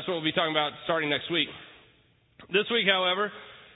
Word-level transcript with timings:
That's 0.00 0.08
what 0.08 0.24
we'll 0.24 0.32
be 0.32 0.32
talking 0.32 0.56
about 0.56 0.72
starting 0.88 1.12
next 1.12 1.28
week. 1.28 1.52
This 2.48 2.64
week, 2.72 2.88
however, 2.88 3.28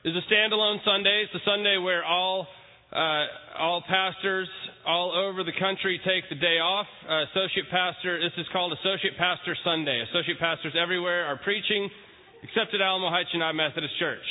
is 0.08 0.16
a 0.16 0.24
standalone 0.24 0.80
Sunday. 0.80 1.28
It's 1.28 1.36
a 1.36 1.44
Sunday 1.44 1.76
where 1.76 2.00
all 2.00 2.48
uh, 2.96 3.60
all 3.60 3.84
pastors 3.84 4.48
all 4.88 5.12
over 5.12 5.44
the 5.44 5.52
country 5.60 6.00
take 6.00 6.24
the 6.32 6.40
day 6.40 6.64
off. 6.64 6.88
Uh, 7.04 7.28
associate 7.28 7.68
pastor, 7.68 8.16
this 8.24 8.32
is 8.40 8.48
called 8.56 8.72
Associate 8.72 9.12
Pastor 9.20 9.52
Sunday. 9.68 10.00
Associate 10.08 10.40
pastors 10.40 10.72
everywhere 10.72 11.28
are 11.28 11.36
preaching, 11.44 11.92
except 12.40 12.72
at 12.72 12.80
Alamo 12.80 13.12
Heights 13.12 13.28
United 13.36 13.60
Methodist 13.60 13.92
Church. 14.00 14.24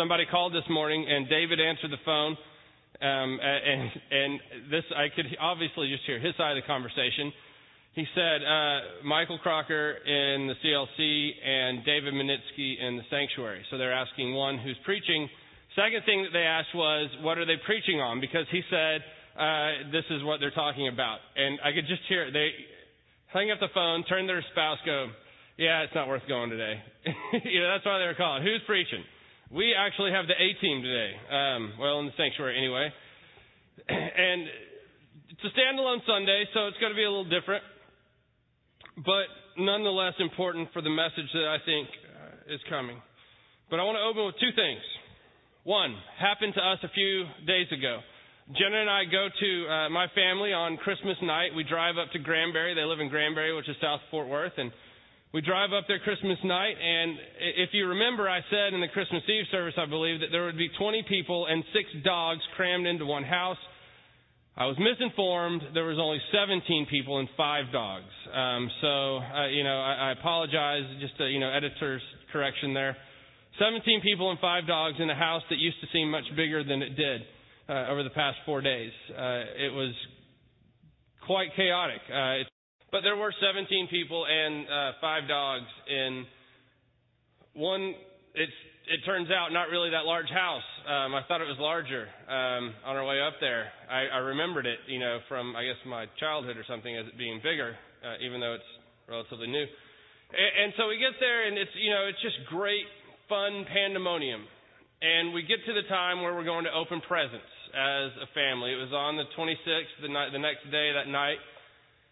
Somebody 0.00 0.24
called 0.24 0.56
this 0.56 0.64
morning, 0.72 1.04
and 1.04 1.28
David 1.28 1.60
answered 1.60 1.92
the 1.92 2.00
phone. 2.08 2.40
Um, 3.04 3.36
and 3.36 3.92
and 3.92 4.32
this 4.72 4.88
I 4.96 5.12
could 5.12 5.28
obviously 5.36 5.92
just 5.92 6.08
hear 6.08 6.16
his 6.16 6.32
side 6.40 6.56
of 6.56 6.64
the 6.64 6.66
conversation 6.66 7.36
he 7.94 8.04
said 8.10 8.42
uh, 8.42 9.06
Michael 9.06 9.38
Crocker 9.38 9.94
in 10.02 10.50
the 10.50 10.54
CLC 10.58 11.30
and 11.46 11.84
David 11.86 12.12
Minitsky 12.14 12.74
in 12.82 12.96
the 12.96 13.06
sanctuary. 13.08 13.62
So 13.70 13.78
they're 13.78 13.94
asking 13.94 14.34
one 14.34 14.58
who's 14.58 14.76
preaching. 14.84 15.28
Second 15.76 16.02
thing 16.04 16.26
that 16.26 16.34
they 16.34 16.42
asked 16.42 16.74
was, 16.74 17.08
what 17.22 17.38
are 17.38 17.46
they 17.46 17.54
preaching 17.64 18.00
on? 18.00 18.20
Because 18.20 18.46
he 18.50 18.62
said, 18.68 18.98
uh, 19.38 19.94
this 19.94 20.02
is 20.10 20.24
what 20.24 20.40
they're 20.40 20.54
talking 20.54 20.88
about. 20.88 21.18
And 21.36 21.60
I 21.62 21.70
could 21.70 21.86
just 21.86 22.02
hear 22.08 22.26
it. 22.26 22.32
They 22.32 22.50
hung 23.30 23.50
up 23.54 23.62
the 23.62 23.70
phone, 23.72 24.02
turned 24.10 24.28
their 24.28 24.42
spouse, 24.50 24.78
go, 24.84 25.14
yeah, 25.56 25.86
it's 25.86 25.94
not 25.94 26.08
worth 26.08 26.26
going 26.26 26.50
today. 26.50 26.82
you 27.46 27.62
know, 27.62 27.70
that's 27.70 27.86
why 27.86 28.02
they 28.02 28.10
were 28.10 28.18
calling. 28.18 28.42
Who's 28.42 28.62
preaching? 28.66 29.06
We 29.54 29.70
actually 29.70 30.10
have 30.10 30.26
the 30.26 30.34
A 30.34 30.48
team 30.58 30.82
today. 30.82 31.14
Um, 31.30 31.78
well, 31.78 32.02
in 32.02 32.06
the 32.06 32.16
sanctuary 32.18 32.58
anyway. 32.58 32.90
and 33.88 34.50
it's 35.30 35.46
a 35.46 35.52
standalone 35.54 36.02
Sunday, 36.10 36.42
so 36.54 36.66
it's 36.66 36.78
going 36.82 36.90
to 36.90 36.98
be 36.98 37.06
a 37.06 37.10
little 37.10 37.30
different 37.30 37.62
but 38.96 39.26
nonetheless 39.58 40.14
important 40.18 40.68
for 40.72 40.82
the 40.82 40.90
message 40.90 41.30
that 41.32 41.48
I 41.48 41.58
think 41.64 41.88
uh, 41.88 42.54
is 42.54 42.60
coming. 42.68 43.00
But 43.70 43.80
I 43.80 43.84
want 43.84 43.96
to 43.96 44.06
open 44.06 44.26
with 44.26 44.38
two 44.38 44.54
things. 44.54 44.82
One 45.64 45.96
happened 46.20 46.54
to 46.54 46.60
us 46.60 46.78
a 46.84 46.92
few 46.92 47.24
days 47.46 47.66
ago. 47.72 48.00
Jenna 48.52 48.76
and 48.76 48.90
I 48.90 49.08
go 49.08 49.32
to 49.32 49.50
uh, 49.64 49.88
my 49.88 50.06
family 50.14 50.52
on 50.52 50.76
Christmas 50.76 51.16
night. 51.22 51.56
We 51.56 51.64
drive 51.64 51.96
up 51.96 52.12
to 52.12 52.18
Granbury. 52.18 52.74
They 52.74 52.84
live 52.84 53.00
in 53.00 53.08
Granbury, 53.08 53.56
which 53.56 53.68
is 53.68 53.76
South 53.80 54.00
Fort 54.10 54.28
Worth, 54.28 54.52
and 54.58 54.70
we 55.32 55.40
drive 55.40 55.72
up 55.72 55.88
there 55.88 55.98
Christmas 55.98 56.36
night. 56.44 56.76
And 56.78 57.18
if 57.56 57.70
you 57.72 57.88
remember, 57.88 58.28
I 58.28 58.40
said 58.50 58.74
in 58.74 58.80
the 58.80 58.92
Christmas 58.92 59.22
Eve 59.26 59.46
service, 59.50 59.74
I 59.80 59.86
believe, 59.86 60.20
that 60.20 60.28
there 60.30 60.44
would 60.44 60.58
be 60.58 60.68
20 60.78 61.02
people 61.08 61.46
and 61.48 61.64
six 61.72 61.88
dogs 62.04 62.40
crammed 62.54 62.86
into 62.86 63.06
one 63.06 63.24
house. 63.24 63.58
I 64.56 64.66
was 64.66 64.76
misinformed. 64.78 65.62
There 65.74 65.84
was 65.84 65.98
only 65.98 66.18
17 66.30 66.86
people 66.88 67.18
and 67.18 67.28
five 67.36 67.72
dogs. 67.72 68.12
Um, 68.32 68.70
so, 68.80 69.18
uh, 69.18 69.48
you 69.48 69.64
know, 69.64 69.80
I, 69.80 70.10
I 70.10 70.12
apologize. 70.12 70.84
Just 71.00 71.14
a, 71.20 71.28
you 71.28 71.40
know, 71.40 71.50
editor's 71.50 72.02
correction 72.32 72.72
there. 72.72 72.96
17 73.58 74.00
people 74.02 74.30
and 74.30 74.38
five 74.38 74.66
dogs 74.68 74.96
in 75.00 75.10
a 75.10 75.14
house 75.14 75.42
that 75.50 75.58
used 75.58 75.80
to 75.80 75.88
seem 75.92 76.08
much 76.08 76.24
bigger 76.36 76.62
than 76.62 76.82
it 76.82 76.94
did 76.94 77.22
uh, 77.68 77.90
over 77.90 78.04
the 78.04 78.10
past 78.10 78.38
four 78.46 78.60
days. 78.60 78.92
Uh, 79.10 79.42
it 79.58 79.72
was 79.72 79.92
quite 81.26 81.48
chaotic. 81.56 82.00
Uh, 82.06 82.46
but 82.92 83.00
there 83.00 83.16
were 83.16 83.34
17 83.42 83.88
people 83.90 84.24
and 84.24 84.66
uh, 84.66 84.92
five 85.00 85.26
dogs 85.26 85.66
in 85.88 86.26
one. 87.54 87.94
It's 88.36 88.52
it 88.84 89.00
turns 89.08 89.28
out 89.32 89.52
not 89.52 89.72
really 89.72 89.90
that 89.90 90.04
large 90.04 90.28
house. 90.28 90.66
Um, 90.84 91.16
I 91.16 91.24
thought 91.24 91.40
it 91.40 91.48
was 91.48 91.56
larger 91.56 92.04
um, 92.28 92.76
on 92.84 92.96
our 93.00 93.06
way 93.06 93.16
up 93.20 93.40
there. 93.40 93.72
I, 93.88 94.12
I 94.12 94.20
remembered 94.36 94.66
it, 94.66 94.78
you 94.86 95.00
know, 95.00 95.24
from 95.28 95.56
I 95.56 95.64
guess 95.64 95.80
my 95.88 96.04
childhood 96.20 96.56
or 96.56 96.64
something 96.68 96.92
as 96.92 97.08
it 97.08 97.16
being 97.16 97.40
bigger, 97.40 97.76
uh, 98.04 98.20
even 98.20 98.40
though 98.40 98.54
it's 98.54 98.72
relatively 99.08 99.48
new. 99.48 99.64
And, 99.64 100.52
and 100.64 100.70
so 100.76 100.88
we 100.92 101.00
get 101.00 101.16
there, 101.16 101.48
and 101.48 101.56
it's 101.56 101.72
you 101.80 101.88
know 101.88 102.04
it's 102.04 102.20
just 102.20 102.36
great 102.52 102.84
fun 103.28 103.64
pandemonium. 103.72 104.44
And 105.00 105.32
we 105.32 105.44
get 105.44 105.60
to 105.64 105.72
the 105.72 105.84
time 105.88 106.22
where 106.22 106.32
we're 106.32 106.48
going 106.48 106.64
to 106.64 106.72
open 106.72 107.00
presents 107.04 107.52
as 107.76 108.08
a 108.24 108.28
family. 108.32 108.72
It 108.72 108.80
was 108.80 108.92
on 108.92 109.20
the 109.20 109.28
26th, 109.36 110.00
the 110.00 110.08
night, 110.08 110.32
the 110.32 110.40
next 110.40 110.64
day, 110.72 110.96
that 110.96 111.08
night, 111.08 111.36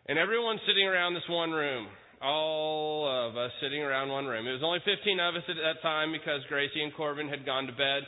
and 0.09 0.19
everyone's 0.19 0.61
sitting 0.66 0.88
around 0.88 1.15
this 1.15 1.25
one 1.28 1.53
room 1.53 1.88
all 2.22 3.05
of 3.05 3.37
us 3.37 3.50
sitting 3.60 3.83
around 3.83 4.09
one 4.09 4.27
room. 4.27 4.47
It 4.47 4.53
was 4.53 4.62
only 4.62 4.78
15 4.87 5.21
of 5.21 5.34
us 5.34 5.43
at 5.49 5.56
that 5.56 5.83
time 5.83 6.12
because 6.12 6.41
Gracie 6.49 6.83
and 6.83 6.94
Corbin 6.94 7.28
had 7.28 7.44
gone 7.44 7.66
to 7.66 7.72
bed. 7.72 8.06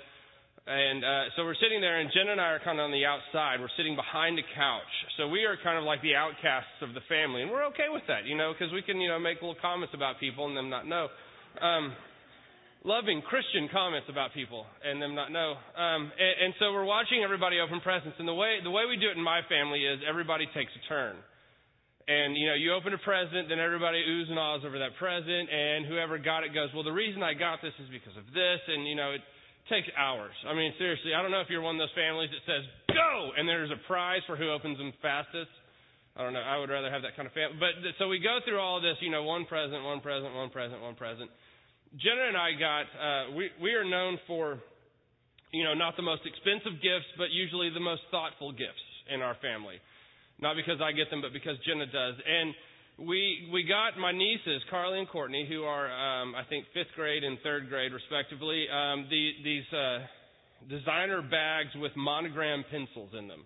And 0.65 1.05
uh, 1.05 1.29
so 1.37 1.45
we're 1.45 1.61
sitting 1.61 1.85
there, 1.85 2.01
and 2.01 2.09
Jen 2.09 2.33
and 2.33 2.41
I 2.41 2.57
are 2.57 2.63
kind 2.65 2.81
of 2.81 2.89
on 2.89 2.95
the 2.95 3.05
outside. 3.05 3.61
We're 3.61 3.75
sitting 3.77 4.01
behind 4.01 4.41
a 4.41 4.47
couch. 4.57 4.93
So 5.21 5.29
we 5.29 5.45
are 5.45 5.61
kind 5.61 5.77
of 5.77 5.85
like 5.85 6.01
the 6.01 6.17
outcasts 6.17 6.81
of 6.81 6.97
the 6.97 7.05
family, 7.05 7.45
and 7.45 7.53
we're 7.53 7.69
okay 7.77 7.93
with 7.93 8.01
that, 8.09 8.25
you 8.25 8.33
know, 8.33 8.57
because 8.57 8.73
we 8.73 8.81
can, 8.81 8.97
you 8.97 9.13
know, 9.13 9.21
make 9.21 9.45
little 9.45 9.61
comments 9.61 9.93
about 9.93 10.17
people 10.17 10.49
and 10.49 10.57
them 10.57 10.73
not 10.73 10.89
know. 10.89 11.13
Um, 11.61 11.93
loving 12.81 13.21
Christian 13.29 13.69
comments 13.69 14.09
about 14.09 14.33
people 14.33 14.65
and 14.81 15.03
them 15.05 15.13
not 15.13 15.29
know. 15.33 15.53
Um, 15.77 16.13
and, 16.17 16.35
and 16.49 16.53
so 16.57 16.73
we're 16.73 16.89
watching 16.89 17.21
everybody 17.21 17.61
open 17.61 17.85
presents, 17.85 18.17
and 18.17 18.25
the 18.29 18.33
way 18.33 18.57
the 18.65 18.73
way 18.73 18.89
we 18.89 18.97
do 18.97 19.13
it 19.13 19.21
in 19.21 19.25
my 19.25 19.45
family 19.53 19.85
is 19.85 20.01
everybody 20.09 20.49
takes 20.57 20.73
a 20.73 20.83
turn. 20.89 21.17
And 22.05 22.37
you 22.37 22.53
know, 22.53 22.55
you 22.55 22.77
open 22.77 22.93
a 22.93 23.01
present, 23.01 23.49
then 23.49 23.57
everybody 23.57 24.05
oohs 24.05 24.29
and 24.29 24.37
ahs 24.37 24.61
over 24.61 24.77
that 24.77 24.93
present, 25.01 25.49
and 25.49 25.89
whoever 25.89 26.21
got 26.21 26.45
it 26.45 26.53
goes, 26.53 26.69
"Well, 26.77 26.85
the 26.85 26.93
reason 26.93 27.25
I 27.25 27.33
got 27.33 27.65
this 27.65 27.73
is 27.81 27.89
because 27.89 28.13
of 28.21 28.29
this," 28.37 28.61
and 28.69 28.85
you 28.85 28.93
know, 28.93 29.17
it 29.17 29.25
takes 29.73 29.89
hours. 29.97 30.37
I 30.45 30.53
mean, 30.53 30.77
seriously, 30.77 31.17
I 31.17 31.23
don't 31.25 31.33
know 31.33 31.41
if 31.41 31.49
you're 31.49 31.65
one 31.65 31.77
of 31.77 31.81
those 31.81 31.97
families 31.97 32.29
that 32.29 32.45
says 32.45 32.65
"Go!" 32.93 33.33
and 33.37 33.49
there's 33.49 33.73
a 33.73 33.81
prize 33.89 34.21
for 34.29 34.37
who 34.37 34.53
opens 34.53 34.77
them 34.77 34.93
fastest. 35.01 35.49
I 36.15 36.23
don't 36.23 36.37
know. 36.37 36.45
I 36.45 36.61
would 36.61 36.69
rather 36.69 36.93
have 36.93 37.03
that 37.03 37.17
kind 37.17 37.27
of 37.27 37.33
family. 37.33 37.57
But 37.59 37.73
so 37.99 38.07
we 38.07 38.21
go 38.21 38.39
through 38.45 38.61
all 38.61 38.85
this, 38.85 39.01
you 39.01 39.11
know, 39.11 39.25
one 39.25 39.47
present, 39.47 39.83
one 39.83 40.01
present, 40.01 40.35
one 40.35 40.51
present, 40.51 40.81
one 40.85 40.95
present. 40.95 41.31
Jenna 41.97 42.29
and 42.29 42.37
I 42.37 42.53
got 42.53 42.85
uh, 43.01 43.25
we 43.33 43.49
we 43.65 43.73
are 43.73 43.85
known 43.85 44.21
for, 44.27 44.61
you 45.57 45.65
know, 45.65 45.73
not 45.73 45.97
the 45.97 46.05
most 46.05 46.23
expensive 46.29 46.85
gifts, 46.85 47.09
but 47.17 47.33
usually 47.33 47.71
the 47.73 47.81
most 47.81 48.03
thoughtful 48.13 48.53
gifts 48.53 48.85
in 49.09 49.23
our 49.23 49.41
family. 49.41 49.81
Not 50.41 50.56
because 50.56 50.81
I 50.83 50.93
get 50.93 51.11
them, 51.11 51.22
but 51.22 51.33
because 51.33 51.56
Jenna 51.67 51.87
does. 51.87 52.15
And 52.19 52.55
we 52.99 53.49
we 53.53 53.65
got 53.65 53.99
my 53.99 54.12
nieces, 54.12 54.62
Carly 54.71 54.99
and 54.99 55.09
Courtney, 55.09 55.47
who 55.49 55.62
are 55.65 55.87
um, 55.91 56.34
I 56.34 56.43
think 56.49 56.67
fifth 56.75 56.95
grade 56.95 57.25
and 57.25 57.39
third 57.43 57.69
grade 57.69 57.93
respectively, 57.93 58.67
um, 58.71 59.06
the, 59.11 59.31
these 59.43 59.67
uh, 59.73 59.99
designer 60.69 61.23
bags 61.23 61.71
with 61.77 61.93
monogram 61.97 62.65
pencils 62.71 63.11
in 63.19 63.27
them. 63.27 63.44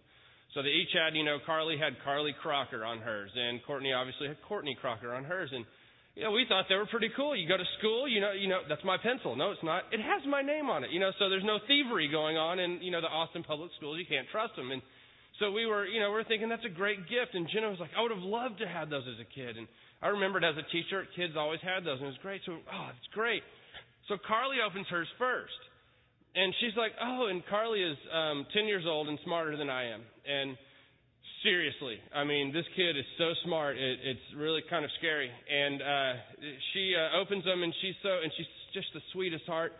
So 0.54 0.62
they 0.62 0.70
each 0.70 0.92
had, 0.92 1.14
you 1.14 1.24
know, 1.24 1.38
Carly 1.44 1.76
had 1.76 1.96
Carly 2.04 2.34
Crocker 2.40 2.84
on 2.84 2.98
hers, 2.98 3.30
and 3.36 3.60
Courtney 3.64 3.92
obviously 3.92 4.28
had 4.28 4.36
Courtney 4.48 4.76
Crocker 4.80 5.14
on 5.14 5.24
hers, 5.24 5.50
and 5.52 5.64
you 6.16 6.24
know 6.24 6.32
we 6.32 6.44
thought 6.48 6.64
they 6.68 6.74
were 6.74 6.86
pretty 6.86 7.10
cool. 7.16 7.36
You 7.36 7.48
go 7.48 7.56
to 7.56 7.68
school, 7.78 8.08
you 8.08 8.20
know, 8.20 8.32
you 8.32 8.48
know 8.48 8.60
that's 8.68 8.84
my 8.84 8.96
pencil. 8.96 9.36
No, 9.36 9.52
it's 9.52 9.62
not. 9.62 9.84
It 9.92 10.00
has 10.00 10.24
my 10.28 10.42
name 10.42 10.68
on 10.68 10.84
it. 10.84 10.90
You 10.90 11.00
know, 11.00 11.12
so 11.18 11.28
there's 11.28 11.44
no 11.44 11.58
thievery 11.68 12.08
going 12.08 12.36
on 12.36 12.58
in 12.58 12.80
you 12.80 12.90
know 12.90 13.00
the 13.00 13.12
Austin 13.12 13.44
public 13.44 13.70
schools. 13.76 13.98
You 13.98 14.06
can't 14.08 14.26
trust 14.32 14.56
them, 14.56 14.72
and 14.72 14.80
so 15.38 15.52
we 15.52 15.66
were, 15.66 15.86
you 15.86 16.00
know, 16.00 16.10
we 16.10 16.18
are 16.18 16.24
thinking 16.24 16.48
that's 16.48 16.66
a 16.66 16.72
great 16.72 17.08
gift. 17.08 17.34
And 17.34 17.48
Jenna 17.52 17.70
was 17.70 17.78
like, 17.78 17.90
I 17.96 18.02
would 18.02 18.10
have 18.10 18.22
loved 18.22 18.58
to 18.58 18.68
have 18.68 18.90
those 18.90 19.06
as 19.06 19.20
a 19.22 19.28
kid. 19.28 19.56
And 19.56 19.66
I 20.02 20.08
remembered 20.08 20.42
as 20.44 20.54
a 20.58 20.66
teacher, 20.70 21.06
kids 21.14 21.34
always 21.36 21.60
had 21.62 21.84
those, 21.84 21.98
and 21.98 22.10
it 22.10 22.14
was 22.18 22.22
great. 22.22 22.42
So, 22.46 22.58
oh, 22.58 22.86
it's 22.90 23.10
great. 23.14 23.42
So 24.08 24.16
Carly 24.26 24.58
opens 24.58 24.86
hers 24.88 25.08
first. 25.18 25.58
And 26.34 26.54
she's 26.60 26.76
like, 26.76 26.92
oh, 27.02 27.26
and 27.30 27.42
Carly 27.46 27.82
is 27.82 27.96
um, 28.12 28.46
10 28.52 28.66
years 28.66 28.84
old 28.86 29.08
and 29.08 29.18
smarter 29.24 29.56
than 29.56 29.70
I 29.70 29.90
am. 29.90 30.02
And 30.26 30.56
seriously, 31.42 31.98
I 32.14 32.24
mean, 32.24 32.52
this 32.52 32.66
kid 32.76 32.96
is 32.96 33.06
so 33.16 33.32
smart, 33.44 33.76
it, 33.76 33.98
it's 34.04 34.26
really 34.36 34.62
kind 34.68 34.84
of 34.84 34.90
scary. 34.98 35.30
And 35.30 35.82
uh, 35.82 36.12
she 36.72 36.94
uh, 36.94 37.18
opens 37.20 37.44
them, 37.44 37.62
and 37.62 37.72
she's 37.80 37.94
so, 38.02 38.10
and 38.22 38.30
she's 38.36 38.46
just 38.74 38.88
the 38.94 39.00
sweetest 39.12 39.46
heart. 39.46 39.72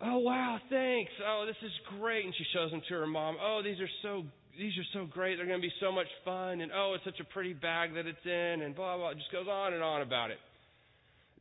Oh 0.00 0.18
wow, 0.18 0.58
thanks. 0.70 1.12
Oh, 1.20 1.44
this 1.46 1.60
is 1.62 1.72
great. 2.00 2.24
And 2.24 2.34
she 2.36 2.44
shows 2.54 2.70
them 2.70 2.80
to 2.88 2.94
her 2.94 3.06
mom. 3.06 3.36
Oh, 3.40 3.60
these 3.62 3.78
are 3.80 3.92
so 4.02 4.24
these 4.56 4.72
are 4.80 4.88
so 4.92 5.06
great. 5.06 5.36
They're 5.36 5.46
going 5.46 5.60
to 5.60 5.66
be 5.66 5.72
so 5.80 5.92
much 5.92 6.08
fun. 6.24 6.60
And 6.60 6.72
oh, 6.74 6.96
it's 6.96 7.04
such 7.04 7.20
a 7.20 7.28
pretty 7.32 7.52
bag 7.52 7.94
that 7.94 8.06
it's 8.06 8.24
in. 8.24 8.64
And 8.64 8.74
blah 8.74 8.96
blah. 8.96 9.10
It 9.10 9.18
just 9.18 9.32
goes 9.32 9.46
on 9.46 9.74
and 9.74 9.82
on 9.82 10.00
about 10.00 10.30
it. 10.30 10.38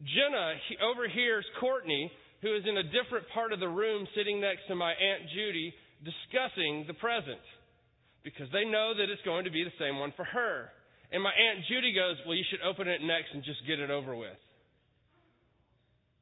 Jenna 0.04 0.56
he, 0.68 0.76
overhears 0.84 1.46
Courtney, 1.60 2.12
who 2.42 2.56
is 2.56 2.64
in 2.68 2.76
a 2.76 2.84
different 2.84 3.28
part 3.34 3.54
of 3.54 3.60
the 3.60 3.68
room, 3.68 4.08
sitting 4.16 4.42
next 4.42 4.68
to 4.68 4.76
my 4.76 4.92
aunt 4.92 5.24
Judy, 5.34 5.74
discussing 6.04 6.84
the 6.88 6.96
present 7.00 7.44
because 8.24 8.48
they 8.52 8.68
know 8.68 8.92
that 8.92 9.08
it's 9.08 9.24
going 9.24 9.46
to 9.46 9.52
be 9.52 9.64
the 9.64 9.76
same 9.80 10.00
one 10.00 10.12
for 10.16 10.26
her. 10.26 10.68
And 11.12 11.24
my 11.24 11.32
aunt 11.32 11.64
Judy 11.72 11.96
goes, 11.96 12.20
"Well, 12.28 12.36
you 12.36 12.44
should 12.52 12.62
open 12.62 12.92
it 12.92 13.00
next 13.02 13.32
and 13.34 13.42
just 13.44 13.64
get 13.66 13.80
it 13.80 13.90
over 13.90 14.16
with." 14.16 14.40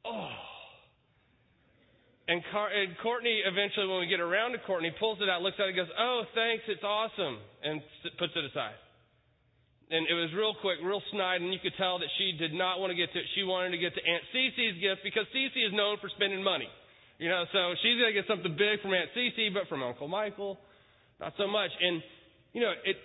Oh. 0.05 0.56
And, 2.27 2.43
Car- 2.51 2.67
and 2.67 2.91
Courtney, 2.99 3.39
eventually, 3.47 3.87
when 3.87 4.03
we 4.03 4.07
get 4.11 4.19
around 4.19 4.51
to 4.51 4.59
Courtney, 4.67 4.91
pulls 4.99 5.23
it 5.23 5.31
out, 5.31 5.41
looks 5.41 5.55
at 5.63 5.71
it, 5.71 5.79
goes, 5.79 5.87
"Oh, 5.97 6.27
thanks, 6.35 6.63
it's 6.67 6.83
awesome," 6.83 7.39
and 7.63 7.79
puts 8.19 8.35
it 8.35 8.43
aside. 8.43 8.75
And 9.87 10.03
it 10.11 10.13
was 10.13 10.27
real 10.35 10.51
quick, 10.59 10.83
real 10.83 11.01
snide, 11.15 11.39
and 11.39 11.55
you 11.55 11.59
could 11.63 11.75
tell 11.79 11.99
that 11.99 12.11
she 12.19 12.35
did 12.35 12.51
not 12.51 12.83
want 12.83 12.91
to 12.91 12.99
get 12.99 13.07
to 13.15 13.19
it. 13.19 13.25
She 13.39 13.47
wanted 13.47 13.71
to 13.71 13.79
get 13.79 13.95
to 13.95 14.03
Aunt 14.03 14.23
Cece's 14.35 14.75
gift 14.83 15.07
because 15.07 15.23
Cece 15.31 15.55
is 15.55 15.71
known 15.71 15.95
for 16.03 16.11
spending 16.19 16.43
money. 16.43 16.67
You 17.17 17.31
know, 17.31 17.47
so 17.55 17.71
she's 17.79 17.95
going 17.95 18.11
to 18.11 18.17
get 18.19 18.27
something 18.27 18.51
big 18.59 18.83
from 18.83 18.91
Aunt 18.91 19.07
Cece, 19.15 19.53
but 19.55 19.71
from 19.71 19.81
Uncle 19.81 20.11
Michael, 20.11 20.59
not 21.23 21.31
so 21.39 21.47
much. 21.47 21.71
And, 21.79 22.03
you 22.51 22.59
know, 22.59 22.75
it, 22.83 22.99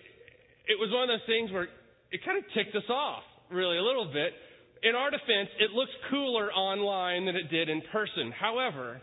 it 0.66 0.76
was 0.82 0.90
one 0.90 1.06
of 1.06 1.14
those 1.14 1.25
things 1.30 1.54
where 1.54 1.70
it 2.10 2.20
kind 2.26 2.36
of 2.36 2.44
ticked 2.52 2.75
us 2.75 2.90
off, 2.90 3.22
really, 3.48 3.78
a 3.78 3.86
little 3.86 4.10
bit 4.10 4.34
in 4.82 4.94
our 4.96 5.10
defense, 5.10 5.48
it 5.60 5.70
looks 5.70 5.92
cooler 6.10 6.50
online 6.52 7.26
than 7.26 7.36
it 7.36 7.50
did 7.50 7.68
in 7.68 7.82
person. 7.92 8.32
However, 8.34 9.00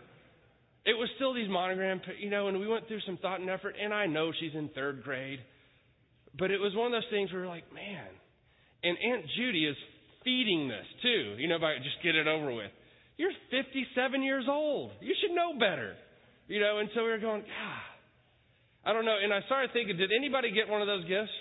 it 0.84 0.96
was 0.96 1.08
still 1.16 1.34
these 1.34 1.48
monogram, 1.48 2.00
you 2.18 2.30
know, 2.30 2.48
and 2.48 2.58
we 2.58 2.66
went 2.66 2.88
through 2.88 3.00
some 3.06 3.18
thought 3.18 3.40
and 3.40 3.50
effort, 3.50 3.74
and 3.80 3.92
I 3.92 4.06
know 4.06 4.32
she's 4.38 4.54
in 4.54 4.70
third 4.74 5.02
grade, 5.02 5.40
but 6.38 6.50
it 6.50 6.58
was 6.58 6.74
one 6.74 6.86
of 6.86 6.92
those 6.92 7.10
things 7.10 7.32
where 7.32 7.42
we're 7.42 7.48
like, 7.48 7.72
man, 7.72 8.08
and 8.82 8.96
Aunt 8.96 9.26
Judy 9.36 9.66
is 9.66 9.76
feeding 10.24 10.68
this 10.68 10.86
too, 11.02 11.36
you 11.38 11.48
know, 11.48 11.58
by 11.58 11.76
just 11.76 12.02
get 12.02 12.14
it 12.14 12.26
over 12.26 12.54
with. 12.54 12.70
You're 13.16 13.32
57 13.50 14.22
years 14.22 14.44
old. 14.48 14.92
You 15.00 15.14
should 15.20 15.34
know 15.34 15.52
better, 15.58 15.94
you 16.48 16.60
know, 16.60 16.78
and 16.78 16.88
so 16.94 17.04
we 17.04 17.10
were 17.10 17.18
going, 17.18 17.44
ah, 17.44 18.90
I 18.90 18.92
don't 18.94 19.04
know, 19.04 19.16
and 19.22 19.32
I 19.32 19.40
started 19.46 19.70
thinking, 19.72 19.98
did 19.98 20.10
anybody 20.16 20.50
get 20.50 20.68
one 20.68 20.80
of 20.80 20.86
those 20.86 21.04
gifts? 21.04 21.32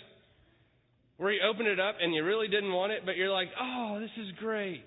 where 1.20 1.34
you 1.34 1.42
open 1.44 1.68
it 1.68 1.82
up 1.82 1.96
and 2.02 2.16
you 2.16 2.24
really 2.24 2.48
didn't 2.48 2.72
want 2.72 2.94
it, 2.94 3.02
but 3.06 3.18
you're 3.18 3.32
like, 3.32 3.50
oh, 3.62 4.00
this 4.00 4.10
is 4.26 4.32
great. 4.40 4.86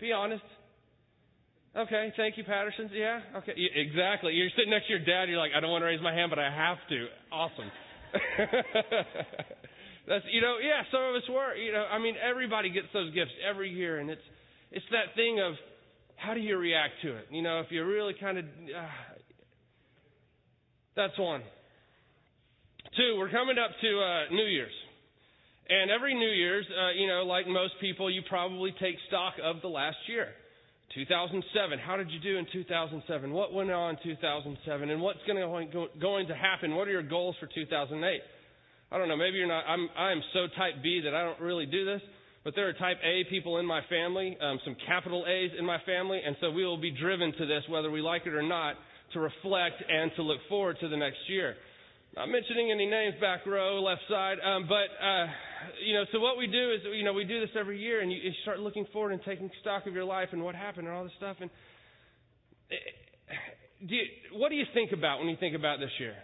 Be 0.00 0.10
honest. 0.10 0.42
Okay, 1.76 2.12
thank 2.16 2.38
you, 2.38 2.44
Patterson. 2.44 2.88
Yeah, 2.92 3.20
okay, 3.38 3.52
yeah, 3.56 3.70
exactly. 3.74 4.32
You're 4.32 4.50
sitting 4.56 4.70
next 4.70 4.86
to 4.86 4.94
your 4.94 5.04
dad. 5.04 5.28
You're 5.28 5.38
like, 5.38 5.50
I 5.56 5.60
don't 5.60 5.70
want 5.70 5.82
to 5.82 5.86
raise 5.86 6.00
my 6.00 6.14
hand, 6.14 6.30
but 6.30 6.38
I 6.38 6.46
have 6.48 6.78
to. 6.88 7.06
Awesome. 7.32 7.70
That's 10.06 10.24
you 10.30 10.40
know, 10.40 10.58
yeah. 10.62 10.86
Some 10.92 11.02
of 11.02 11.16
us 11.16 11.26
were. 11.28 11.56
You 11.56 11.72
know, 11.72 11.84
I 11.90 11.98
mean, 11.98 12.14
everybody 12.22 12.70
gets 12.70 12.86
those 12.92 13.12
gifts 13.12 13.32
every 13.42 13.70
year, 13.70 13.98
and 13.98 14.08
it's 14.08 14.22
it's 14.70 14.86
that 14.92 15.16
thing 15.16 15.40
of 15.40 15.54
how 16.14 16.34
do 16.34 16.40
you 16.40 16.56
react 16.58 16.94
to 17.02 17.16
it? 17.16 17.26
You 17.32 17.42
know, 17.42 17.58
if 17.58 17.66
you're 17.70 17.88
really 17.88 18.14
kind 18.20 18.38
of 18.38 18.44
uh, 18.44 18.86
that's 20.94 21.18
one. 21.18 21.42
Two, 22.96 23.16
we're 23.18 23.30
coming 23.30 23.58
up 23.58 23.70
to 23.80 23.90
uh, 23.98 24.32
New 24.32 24.46
Year's. 24.46 24.72
And 25.68 25.90
every 25.90 26.14
New 26.14 26.28
Year's, 26.28 26.66
uh, 26.70 26.92
you 26.92 27.08
know, 27.08 27.24
like 27.24 27.48
most 27.48 27.74
people, 27.80 28.08
you 28.10 28.22
probably 28.28 28.72
take 28.78 28.94
stock 29.08 29.34
of 29.42 29.62
the 29.62 29.68
last 29.68 29.96
year. 30.06 30.28
2007. 30.94 31.78
How 31.78 31.96
did 31.96 32.10
you 32.10 32.20
do 32.20 32.38
in 32.38 32.46
2007? 32.52 33.32
What 33.32 33.52
went 33.52 33.70
on 33.70 33.96
in 33.96 33.96
2007? 34.02 34.90
And 34.90 35.02
what's 35.02 35.18
going 35.26 35.38
to, 35.38 35.86
going 36.00 36.28
to 36.28 36.34
happen? 36.34 36.74
What 36.74 36.88
are 36.88 36.92
your 36.92 37.02
goals 37.02 37.36
for 37.40 37.48
2008? 37.52 38.20
I 38.92 38.98
don't 38.98 39.08
know. 39.08 39.16
Maybe 39.16 39.38
you're 39.38 39.48
not. 39.48 39.64
I'm, 39.66 39.88
I'm 39.98 40.22
so 40.32 40.46
type 40.56 40.74
B 40.82 41.00
that 41.04 41.14
I 41.14 41.24
don't 41.24 41.40
really 41.40 41.66
do 41.66 41.84
this. 41.84 42.00
But 42.44 42.54
there 42.54 42.68
are 42.68 42.74
type 42.74 42.98
A 43.02 43.24
people 43.30 43.58
in 43.58 43.64
my 43.64 43.80
family, 43.88 44.36
um, 44.40 44.60
some 44.64 44.76
capital 44.86 45.24
A's 45.26 45.50
in 45.58 45.64
my 45.64 45.78
family. 45.86 46.20
And 46.24 46.36
so 46.40 46.50
we 46.50 46.64
will 46.64 46.80
be 46.80 46.90
driven 46.90 47.32
to 47.32 47.46
this, 47.46 47.62
whether 47.70 47.90
we 47.90 48.02
like 48.02 48.26
it 48.26 48.34
or 48.34 48.42
not, 48.42 48.74
to 49.14 49.20
reflect 49.20 49.82
and 49.88 50.12
to 50.16 50.22
look 50.22 50.38
forward 50.48 50.76
to 50.80 50.88
the 50.88 50.96
next 50.96 51.18
year. 51.28 51.54
Not 52.14 52.28
mentioning 52.28 52.70
any 52.70 52.86
names, 52.86 53.14
back 53.20 53.46
row, 53.46 53.82
left 53.82 54.02
side. 54.08 54.36
Um, 54.44 54.68
but, 54.68 54.92
uh, 55.04 55.26
you 55.84 55.94
know, 55.94 56.04
so 56.12 56.20
what 56.20 56.38
we 56.38 56.46
do 56.46 56.72
is, 56.72 56.80
you 56.96 57.04
know, 57.04 57.12
we 57.12 57.24
do 57.24 57.40
this 57.40 57.50
every 57.58 57.78
year, 57.78 58.00
and 58.00 58.10
you, 58.10 58.18
you 58.18 58.32
start 58.42 58.60
looking 58.60 58.86
forward 58.92 59.12
and 59.12 59.20
taking 59.24 59.50
stock 59.60 59.86
of 59.86 59.94
your 59.94 60.04
life 60.04 60.28
and 60.32 60.42
what 60.42 60.54
happened 60.54 60.86
and 60.86 60.96
all 60.96 61.04
this 61.04 61.12
stuff. 61.16 61.36
And 61.40 61.50
eh, 62.70 62.76
do 63.88 63.94
you, 63.94 64.04
what 64.32 64.48
do 64.48 64.56
you 64.56 64.64
think 64.72 64.92
about 64.92 65.18
when 65.18 65.28
you 65.28 65.36
think 65.38 65.56
about 65.56 65.80
this 65.80 65.90
year? 65.98 66.14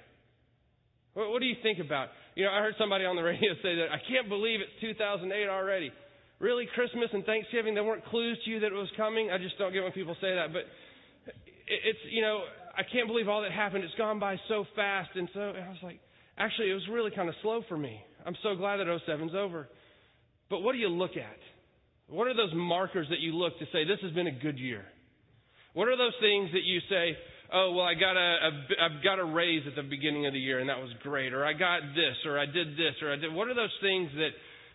What, 1.15 1.31
what 1.31 1.41
do 1.41 1.47
you 1.47 1.57
think 1.63 1.79
about? 1.79 2.09
You 2.35 2.45
know, 2.45 2.53
I 2.53 2.61
heard 2.61 2.75
somebody 2.79 3.05
on 3.05 3.17
the 3.17 3.23
radio 3.27 3.55
say 3.63 3.77
that 3.77 3.93
I 3.93 3.99
can't 4.09 4.29
believe 4.29 4.61
it's 4.61 4.81
2008 4.81 5.49
already. 5.49 5.93
Really, 6.39 6.67
Christmas 6.75 7.11
and 7.13 7.25
Thanksgiving, 7.25 7.75
they 7.75 7.83
weren't 7.83 8.05
clues 8.07 8.39
to 8.45 8.51
you 8.51 8.61
that 8.61 8.73
it 8.73 8.79
was 8.79 8.89
coming. 8.97 9.31
I 9.31 9.37
just 9.37 9.59
don't 9.59 9.73
get 9.73 9.83
when 9.83 9.93
people 9.93 10.17
say 10.21 10.35
that. 10.35 10.53
But 10.53 10.63
it's, 11.69 11.99
you 12.11 12.23
know, 12.23 12.41
I 12.77 12.83
can't 12.83 13.07
believe 13.07 13.29
all 13.29 13.43
that 13.43 13.53
happened. 13.53 13.85
It's 13.85 13.95
gone 13.97 14.19
by 14.19 14.37
so 14.49 14.65
fast. 14.75 15.11
And 15.15 15.29
so 15.35 15.53
and 15.53 15.65
I 15.65 15.69
was 15.69 15.83
like, 15.83 16.01
actually, 16.39 16.71
it 16.71 16.75
was 16.75 16.89
really 16.91 17.11
kind 17.11 17.29
of 17.29 17.35
slow 17.43 17.61
for 17.69 17.77
me. 17.77 18.01
I'm 18.27 18.37
so 18.43 18.55
glad 18.55 18.79
that 18.79 18.87
07's 18.87 19.35
over. 19.35 19.69
But 20.49 20.61
what 20.61 20.73
do 20.73 20.79
you 20.79 20.89
look 20.89 21.13
at? 21.17 21.39
What 22.09 22.27
are 22.27 22.35
those 22.35 22.53
markers 22.55 23.07
that 23.11 23.21
you 23.21 23.33
look 23.33 23.59
to 23.59 23.67
say, 23.73 23.85
this 23.85 24.01
has 24.03 24.13
been 24.13 24.27
a 24.27 24.39
good 24.43 24.59
year? 24.59 24.85
What 25.75 25.87
are 25.89 25.97
those 25.97 26.15
things 26.21 26.51
that 26.53 26.65
you 26.65 26.81
say, 26.91 27.17
oh, 27.53 27.73
well, 27.77 27.87
I 27.87 27.95
got 27.95 28.17
a, 28.17 28.31
a, 28.43 28.51
I've 28.83 29.05
got 29.05 29.19
a 29.21 29.25
raise 29.25 29.63
at 29.67 29.77
the 29.77 29.89
beginning 29.89 30.27
of 30.27 30.33
the 30.33 30.41
year 30.41 30.59
and 30.59 30.69
that 30.69 30.79
was 30.79 30.91
great, 31.03 31.33
or 31.33 31.47
I 31.47 31.53
got 31.53 31.81
this, 31.95 32.17
or 32.27 32.39
I 32.39 32.47
did 32.47 32.75
this, 32.75 32.99
or 33.03 33.13
I 33.13 33.17
did. 33.17 33.33
What 33.33 33.49
are 33.49 33.55
those 33.55 33.75
things 33.81 34.11
that 34.17 34.31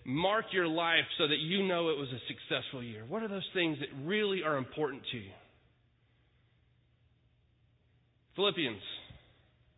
mark 0.05 0.45
your 0.51 0.67
life 0.67 1.05
so 1.17 1.27
that 1.27 1.39
you 1.39 1.67
know 1.67 1.89
it 1.89 1.97
was 1.97 2.07
a 2.09 2.21
successful 2.31 2.81
year? 2.81 3.03
What 3.07 3.23
are 3.23 3.27
those 3.27 3.47
things 3.53 3.77
that 3.79 3.89
really 4.05 4.43
are 4.43 4.55
important 4.55 5.03
to 5.11 5.17
you? 5.17 5.35
Philippians. 8.35 8.81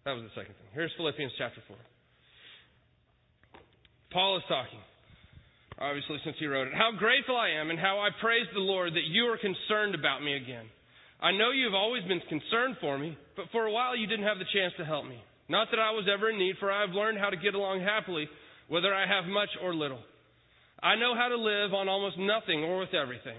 That 0.06 0.14
was 0.14 0.24
the 0.24 0.40
second 0.40 0.54
thing. 0.56 0.70
Here's 0.74 0.92
Philippians 0.98 1.32
chapter 1.38 1.62
4. 1.68 1.78
Paul 4.12 4.38
is 4.38 4.44
talking, 4.48 4.80
obviously, 5.80 6.18
since 6.24 6.38
he 6.40 6.48
wrote 6.48 6.68
it. 6.68 6.74
How 6.74 6.92
grateful 6.98 7.36
I 7.36 7.60
am 7.60 7.70
and 7.70 7.80
how 7.80 8.00
I 8.00 8.10
praise 8.22 8.48
the 8.54 8.64
Lord 8.64 8.94
that 8.94 9.08
you 9.10 9.26
are 9.26 9.38
concerned 9.38 9.96
about 9.96 10.24
me 10.24 10.36
again. 10.36 10.66
I 11.20 11.32
know 11.32 11.52
you've 11.52 11.74
always 11.74 12.04
been 12.04 12.22
concerned 12.30 12.78
for 12.80 12.98
me, 12.98 13.18
but 13.36 13.46
for 13.52 13.66
a 13.66 13.72
while 13.72 13.98
you 13.98 14.08
didn't 14.08 14.26
have 14.26 14.40
the 14.40 14.54
chance 14.54 14.74
to 14.78 14.86
help 14.86 15.06
me. 15.06 15.20
Not 15.50 15.68
that 15.72 15.80
I 15.80 15.92
was 15.92 16.08
ever 16.12 16.30
in 16.30 16.38
need, 16.38 16.56
for 16.60 16.72
I 16.72 16.82
have 16.82 16.92
learned 16.92 17.18
how 17.18 17.30
to 17.30 17.38
get 17.38 17.56
along 17.56 17.82
happily, 17.82 18.28
whether 18.68 18.94
I 18.94 19.08
have 19.08 19.26
much 19.26 19.50
or 19.64 19.74
little. 19.74 20.00
I 20.82 20.96
know 20.96 21.16
how 21.16 21.28
to 21.30 21.38
live 21.38 21.74
on 21.74 21.90
almost 21.90 22.18
nothing 22.20 22.64
or 22.64 22.80
with 22.80 22.94
everything. 22.94 23.38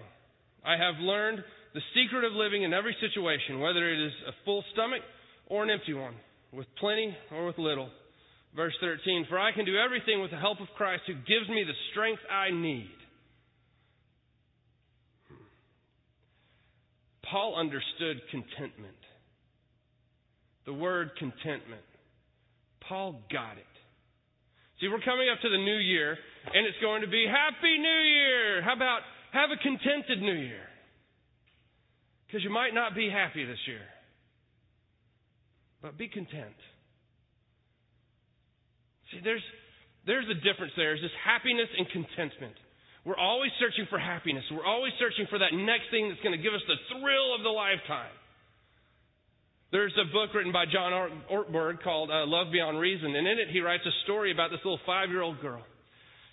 I 0.65 0.76
have 0.76 0.99
learned 1.00 1.44
the 1.75 1.81
secret 1.94 2.25
of 2.25 2.32
living 2.32 2.62
in 2.62 2.75
every 2.75 2.97
situation, 3.00 3.61
whether 3.61 3.88
it 3.88 4.06
is 4.06 4.12
a 4.26 4.32
full 4.44 4.65
stomach 4.73 5.03
or 5.47 5.62
an 5.62 5.70
empty 5.70 5.94
one, 5.94 6.15
with 6.53 6.67
plenty 6.81 7.17
or 7.31 7.47
with 7.47 7.59
little. 7.59 7.91
Verse 8.55 8.75
13 8.81 9.27
For 9.29 9.39
I 9.39 9.53
can 9.53 9.65
do 9.65 9.77
everything 9.77 10.21
with 10.21 10.31
the 10.31 10.39
help 10.39 10.61
of 10.61 10.69
Christ 10.77 11.03
who 11.06 11.15
gives 11.15 11.49
me 11.49 11.65
the 11.67 11.77
strength 11.93 12.23
I 12.31 12.50
need. 12.50 12.91
Paul 17.31 17.56
understood 17.59 18.21
contentment. 18.31 18.97
The 20.65 20.73
word 20.73 21.11
contentment. 21.19 21.85
Paul 22.89 23.21
got 23.31 23.59
it. 23.59 23.65
See, 24.81 24.89
we're 24.89 25.01
coming 25.01 25.29
up 25.29 25.41
to 25.43 25.49
the 25.49 25.59
new 25.59 25.77
year, 25.77 26.17
and 26.55 26.67
it's 26.67 26.79
going 26.81 27.03
to 27.03 27.09
be 27.09 27.27
Happy 27.27 27.79
New 27.79 28.01
Year! 28.09 28.62
How 28.62 28.75
about 28.75 29.01
have 29.33 29.51
a 29.51 29.61
contented 29.61 30.23
New 30.23 30.39
Year? 30.41 30.69
Because 32.27 32.44
you 32.44 32.51
might 32.51 32.75
not 32.75 32.94
be 32.94 33.11
happy 33.11 33.44
this 33.44 33.59
year. 33.67 33.85
But 35.83 35.99
be 35.99 36.09
content. 36.09 36.56
See, 39.10 39.20
there's, 39.25 39.44
there's 40.06 40.28
a 40.28 40.38
difference 40.44 40.72
there. 40.76 40.94
Is 40.94 41.00
this 41.00 41.14
happiness 41.25 41.69
and 41.76 41.88
contentment. 41.88 42.56
We're 43.05 43.16
always 43.16 43.50
searching 43.56 43.87
for 43.88 43.99
happiness. 43.99 44.44
We're 44.52 44.66
always 44.66 44.93
searching 45.00 45.25
for 45.31 45.38
that 45.38 45.56
next 45.56 45.88
thing 45.90 46.08
that's 46.08 46.20
going 46.20 46.37
to 46.37 46.43
give 46.43 46.52
us 46.52 46.60
the 46.69 46.76
thrill 46.93 47.32
of 47.32 47.41
the 47.41 47.55
lifetime. 47.55 48.12
There's 49.72 49.96
a 49.96 50.08
book 50.12 50.32
written 50.32 50.53
by 50.53 50.65
John 50.69 50.93
Ortberg 51.29 51.81
called 51.84 52.10
uh, 52.10 52.24
Love 52.24 52.53
Beyond 52.53 52.81
Reason, 52.81 53.05
and 53.05 53.24
in 53.24 53.36
it 53.38 53.48
he 53.53 53.60
writes 53.60 53.84
a 53.84 53.94
story 54.05 54.32
about 54.32 54.50
this 54.50 54.60
little 54.65 54.81
five-year-old 54.84 55.41
girl 55.41 55.60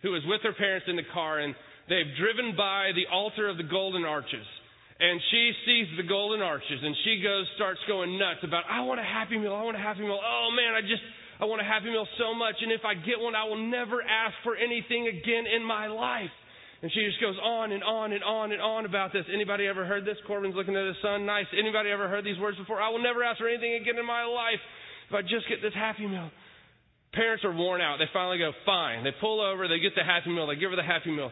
who 0.03 0.11
was 0.11 0.23
with 0.27 0.39
her 0.43 0.55
parents 0.55 0.87
in 0.87 0.95
the 0.95 1.07
car, 1.13 1.39
and 1.39 1.55
they've 1.87 2.15
driven 2.19 2.55
by 2.55 2.91
the 2.95 3.07
altar 3.11 3.47
of 3.47 3.57
the 3.57 3.67
Golden 3.67 4.03
Arches. 4.03 4.47
And 4.95 5.19
she 5.31 5.51
sees 5.67 5.87
the 5.99 6.07
golden 6.07 6.39
arches 6.39 6.79
and 6.79 6.95
she 7.03 7.19
goes, 7.19 7.43
starts 7.59 7.83
going 7.83 8.15
nuts 8.15 8.39
about, 8.47 8.63
I 8.71 8.79
want 8.87 9.01
a 9.01 9.03
happy 9.03 9.35
meal. 9.35 9.51
I 9.51 9.59
want 9.59 9.75
a 9.75 9.83
happy 9.83 9.99
meal. 9.99 10.19
Oh 10.23 10.47
man, 10.55 10.71
I 10.71 10.79
just, 10.79 11.03
I 11.39 11.45
want 11.45 11.61
a 11.61 11.67
happy 11.67 11.91
meal 11.91 12.07
so 12.17 12.33
much. 12.33 12.55
And 12.61 12.71
if 12.71 12.85
I 12.85 12.93
get 12.95 13.19
one, 13.19 13.35
I 13.35 13.43
will 13.45 13.59
never 13.59 14.01
ask 14.01 14.35
for 14.43 14.55
anything 14.55 15.07
again 15.07 15.45
in 15.45 15.63
my 15.63 15.87
life. 15.87 16.31
And 16.81 16.91
she 16.91 17.01
just 17.07 17.19
goes 17.19 17.35
on 17.41 17.71
and 17.71 17.83
on 17.83 18.13
and 18.13 18.23
on 18.23 18.51
and 18.51 18.61
on 18.61 18.85
about 18.85 19.11
this. 19.11 19.25
Anybody 19.33 19.65
ever 19.67 19.85
heard 19.85 20.05
this? 20.05 20.17
Corbin's 20.27 20.55
looking 20.55 20.75
at 20.75 20.85
his 20.85 20.95
son. 21.01 21.25
Nice. 21.25 21.47
Anybody 21.57 21.89
ever 21.89 22.07
heard 22.07 22.23
these 22.23 22.39
words 22.39 22.57
before? 22.57 22.79
I 22.79 22.89
will 22.89 23.01
never 23.01 23.23
ask 23.23 23.39
for 23.39 23.47
anything 23.47 23.73
again 23.81 23.97
in 23.97 24.05
my 24.05 24.23
life 24.23 24.61
if 25.09 25.15
I 25.15 25.21
just 25.21 25.47
get 25.49 25.61
this 25.61 25.73
happy 25.73 26.07
meal. 26.07 26.29
Parents 27.13 27.43
are 27.43 27.55
worn 27.55 27.81
out. 27.81 27.97
They 27.97 28.11
finally 28.11 28.37
go, 28.37 28.51
fine. 28.65 29.03
They 29.03 29.15
pull 29.19 29.39
over. 29.39 29.67
They 29.67 29.79
get 29.79 29.95
the 29.95 30.03
happy 30.03 30.29
meal. 30.29 30.47
They 30.47 30.55
give 30.55 30.71
her 30.71 30.75
the 30.75 30.83
happy 30.83 31.11
meal 31.11 31.31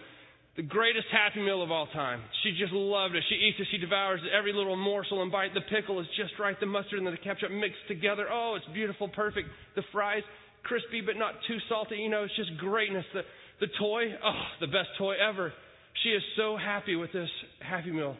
the 0.55 0.61
greatest 0.61 1.07
happy 1.11 1.41
meal 1.41 1.63
of 1.63 1.71
all 1.71 1.87
time. 1.87 2.21
She 2.43 2.51
just 2.59 2.73
loved 2.73 3.15
it. 3.15 3.23
She 3.27 3.35
eats 3.35 3.57
it. 3.59 3.67
She 3.71 3.79
devours. 3.79 4.21
Every 4.37 4.53
little 4.53 4.75
morsel 4.75 5.23
and 5.23 5.31
bite. 5.31 5.53
The 5.53 5.65
pickle 5.73 5.99
is 5.99 6.05
just 6.15 6.33
right. 6.39 6.59
The 6.59 6.67
mustard 6.67 6.99
and 6.99 7.07
the 7.07 7.17
ketchup 7.17 7.49
mixed 7.49 7.81
together. 7.87 8.27
Oh, 8.31 8.53
it's 8.55 8.65
beautiful, 8.73 9.07
perfect. 9.07 9.49
The 9.75 9.81
fries, 9.91 10.21
crispy 10.61 11.01
but 11.01 11.17
not 11.17 11.33
too 11.47 11.57
salty. 11.69 11.95
You 11.95 12.09
know, 12.09 12.23
it's 12.23 12.35
just 12.35 12.55
greatness. 12.57 13.05
The, 13.13 13.21
the 13.61 13.67
toy, 13.79 14.13
oh, 14.23 14.43
the 14.61 14.67
best 14.67 14.89
toy 14.99 15.15
ever. 15.17 15.51
She 16.03 16.09
is 16.09 16.21
so 16.37 16.55
happy 16.57 16.95
with 16.95 17.11
this 17.13 17.29
happy 17.59 17.91
meal. 17.91 18.15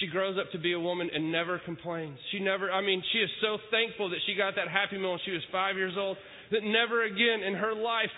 She 0.00 0.08
grows 0.08 0.36
up 0.38 0.50
to 0.52 0.58
be 0.58 0.72
a 0.72 0.80
woman 0.80 1.08
and 1.14 1.32
never 1.32 1.60
complains. 1.64 2.18
She 2.32 2.40
never, 2.40 2.70
I 2.70 2.80
mean, 2.80 3.02
she 3.12 3.18
is 3.18 3.30
so 3.40 3.58
thankful 3.70 4.10
that 4.10 4.18
she 4.26 4.34
got 4.34 4.56
that 4.56 4.68
happy 4.68 4.98
meal 4.98 5.12
when 5.12 5.20
she 5.24 5.32
was 5.32 5.42
five 5.52 5.76
years 5.76 5.94
old 5.96 6.16
that 6.50 6.64
never 6.64 7.04
again 7.04 7.42
in 7.46 7.54
her 7.54 7.74
life 7.74 8.10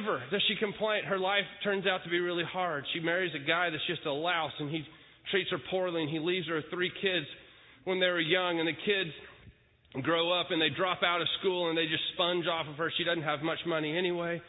ever 0.00 0.22
does 0.30 0.42
she 0.48 0.56
complain. 0.56 1.04
Her 1.04 1.18
life 1.18 1.44
turns 1.64 1.86
out 1.86 2.04
to 2.04 2.10
be 2.10 2.20
really 2.20 2.44
hard. 2.44 2.84
She 2.92 3.00
marries 3.00 3.32
a 3.34 3.46
guy 3.46 3.70
that's 3.70 3.86
just 3.86 4.06
a 4.06 4.12
louse 4.12 4.52
and 4.58 4.70
he 4.70 4.82
treats 5.30 5.50
her 5.50 5.58
poorly 5.70 6.02
and 6.02 6.10
he 6.10 6.18
leaves 6.18 6.48
her 6.48 6.62
three 6.70 6.90
kids 7.00 7.26
when 7.84 8.00
they 8.00 8.06
were 8.06 8.20
young 8.20 8.58
and 8.60 8.68
the 8.68 8.78
kids 8.84 9.10
grow 10.02 10.32
up 10.32 10.46
and 10.50 10.60
they 10.60 10.70
drop 10.70 11.02
out 11.02 11.20
of 11.20 11.28
school 11.40 11.68
and 11.68 11.76
they 11.76 11.84
just 11.86 12.02
sponge 12.14 12.46
off 12.46 12.66
of 12.68 12.76
her. 12.76 12.90
She 12.96 13.04
doesn't 13.04 13.22
have 13.24 13.42
much 13.42 13.58
money 13.66 13.96
anyway. 13.96 14.40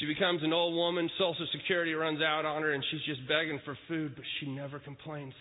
She 0.00 0.06
becomes 0.06 0.42
an 0.42 0.52
old 0.52 0.74
woman. 0.74 1.10
Social 1.18 1.46
Security 1.52 1.92
runs 1.92 2.22
out 2.22 2.44
on 2.44 2.62
her, 2.62 2.72
and 2.72 2.82
she's 2.90 3.02
just 3.04 3.28
begging 3.28 3.60
for 3.64 3.76
food, 3.88 4.14
but 4.16 4.24
she 4.40 4.48
never 4.48 4.78
complains 4.78 5.34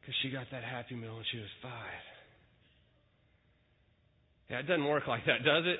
because 0.00 0.14
she 0.22 0.30
got 0.30 0.46
that 0.52 0.64
Happy 0.64 0.94
Meal 0.94 1.14
when 1.14 1.24
she 1.30 1.38
was 1.38 1.52
five. 1.62 2.04
Yeah, 4.48 4.60
it 4.60 4.66
doesn't 4.66 4.86
work 4.86 5.06
like 5.06 5.26
that, 5.26 5.44
does 5.44 5.64
it? 5.66 5.78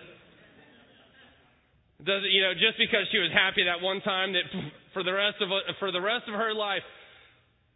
Does? 2.05 2.23
You 2.31 2.43
know, 2.43 2.55
just 2.55 2.79
because 2.79 3.05
she 3.13 3.19
was 3.19 3.31
happy 3.33 3.65
that 3.65 3.85
one 3.85 4.01
time, 4.01 4.33
that 4.33 4.45
for 4.93 5.03
the 5.03 5.13
rest 5.13 5.37
of 5.41 5.49
for 5.79 5.93
the 5.93 6.01
rest 6.01 6.25
of 6.29 6.35
her 6.35 6.55
life, 6.55 6.83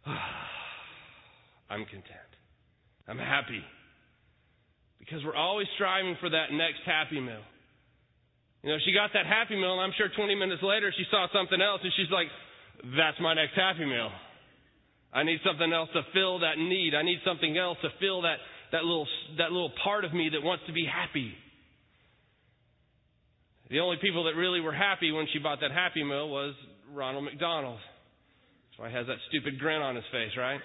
I'm 1.69 1.85
content. 1.85 2.31
I'm 3.07 3.19
happy 3.19 3.61
because 4.97 5.21
we're 5.23 5.37
always 5.37 5.67
striving 5.75 6.17
for 6.19 6.29
that 6.29 6.49
next 6.51 6.81
Happy 6.85 7.21
Meal. 7.21 7.45
You 8.63 8.73
know, 8.73 8.77
she 8.83 8.93
got 8.93 9.13
that 9.13 9.29
Happy 9.29 9.55
Meal, 9.55 9.73
and 9.77 9.81
I'm 9.81 9.93
sure 9.95 10.09
20 10.09 10.33
minutes 10.33 10.63
later 10.63 10.91
she 10.97 11.05
saw 11.11 11.27
something 11.29 11.61
else, 11.61 11.81
and 11.83 11.93
she's 11.95 12.09
like, 12.09 12.27
"That's 12.97 13.19
my 13.21 13.33
next 13.33 13.53
Happy 13.53 13.85
Meal." 13.85 14.09
I 15.13 15.23
need 15.23 15.39
something 15.45 15.71
else 15.71 15.89
to 15.93 16.03
fill 16.11 16.39
that 16.39 16.57
need. 16.57 16.93
I 16.93 17.01
need 17.01 17.19
something 17.23 17.57
else 17.57 17.77
to 17.83 17.89
fill 18.01 18.23
that, 18.23 18.35
that, 18.73 18.83
little, 18.83 19.07
that 19.37 19.49
little 19.49 19.71
part 19.81 20.03
of 20.03 20.13
me 20.13 20.27
that 20.33 20.43
wants 20.43 20.65
to 20.67 20.73
be 20.73 20.83
happy. 20.83 21.31
The 23.69 23.79
only 23.79 23.97
people 24.01 24.25
that 24.25 24.35
really 24.35 24.61
were 24.61 24.73
happy 24.73 25.11
when 25.11 25.25
she 25.33 25.39
bought 25.39 25.59
that 25.61 25.71
Happy 25.71 26.03
Meal 26.03 26.29
was 26.29 26.53
Ronald 26.93 27.23
McDonald. 27.23 27.79
That's 27.79 28.79
why 28.79 28.89
he 28.89 28.95
has 28.95 29.07
that 29.07 29.17
stupid 29.29 29.59
grin 29.59 29.81
on 29.81 29.95
his 29.95 30.05
face, 30.11 30.31
right? 30.37 30.59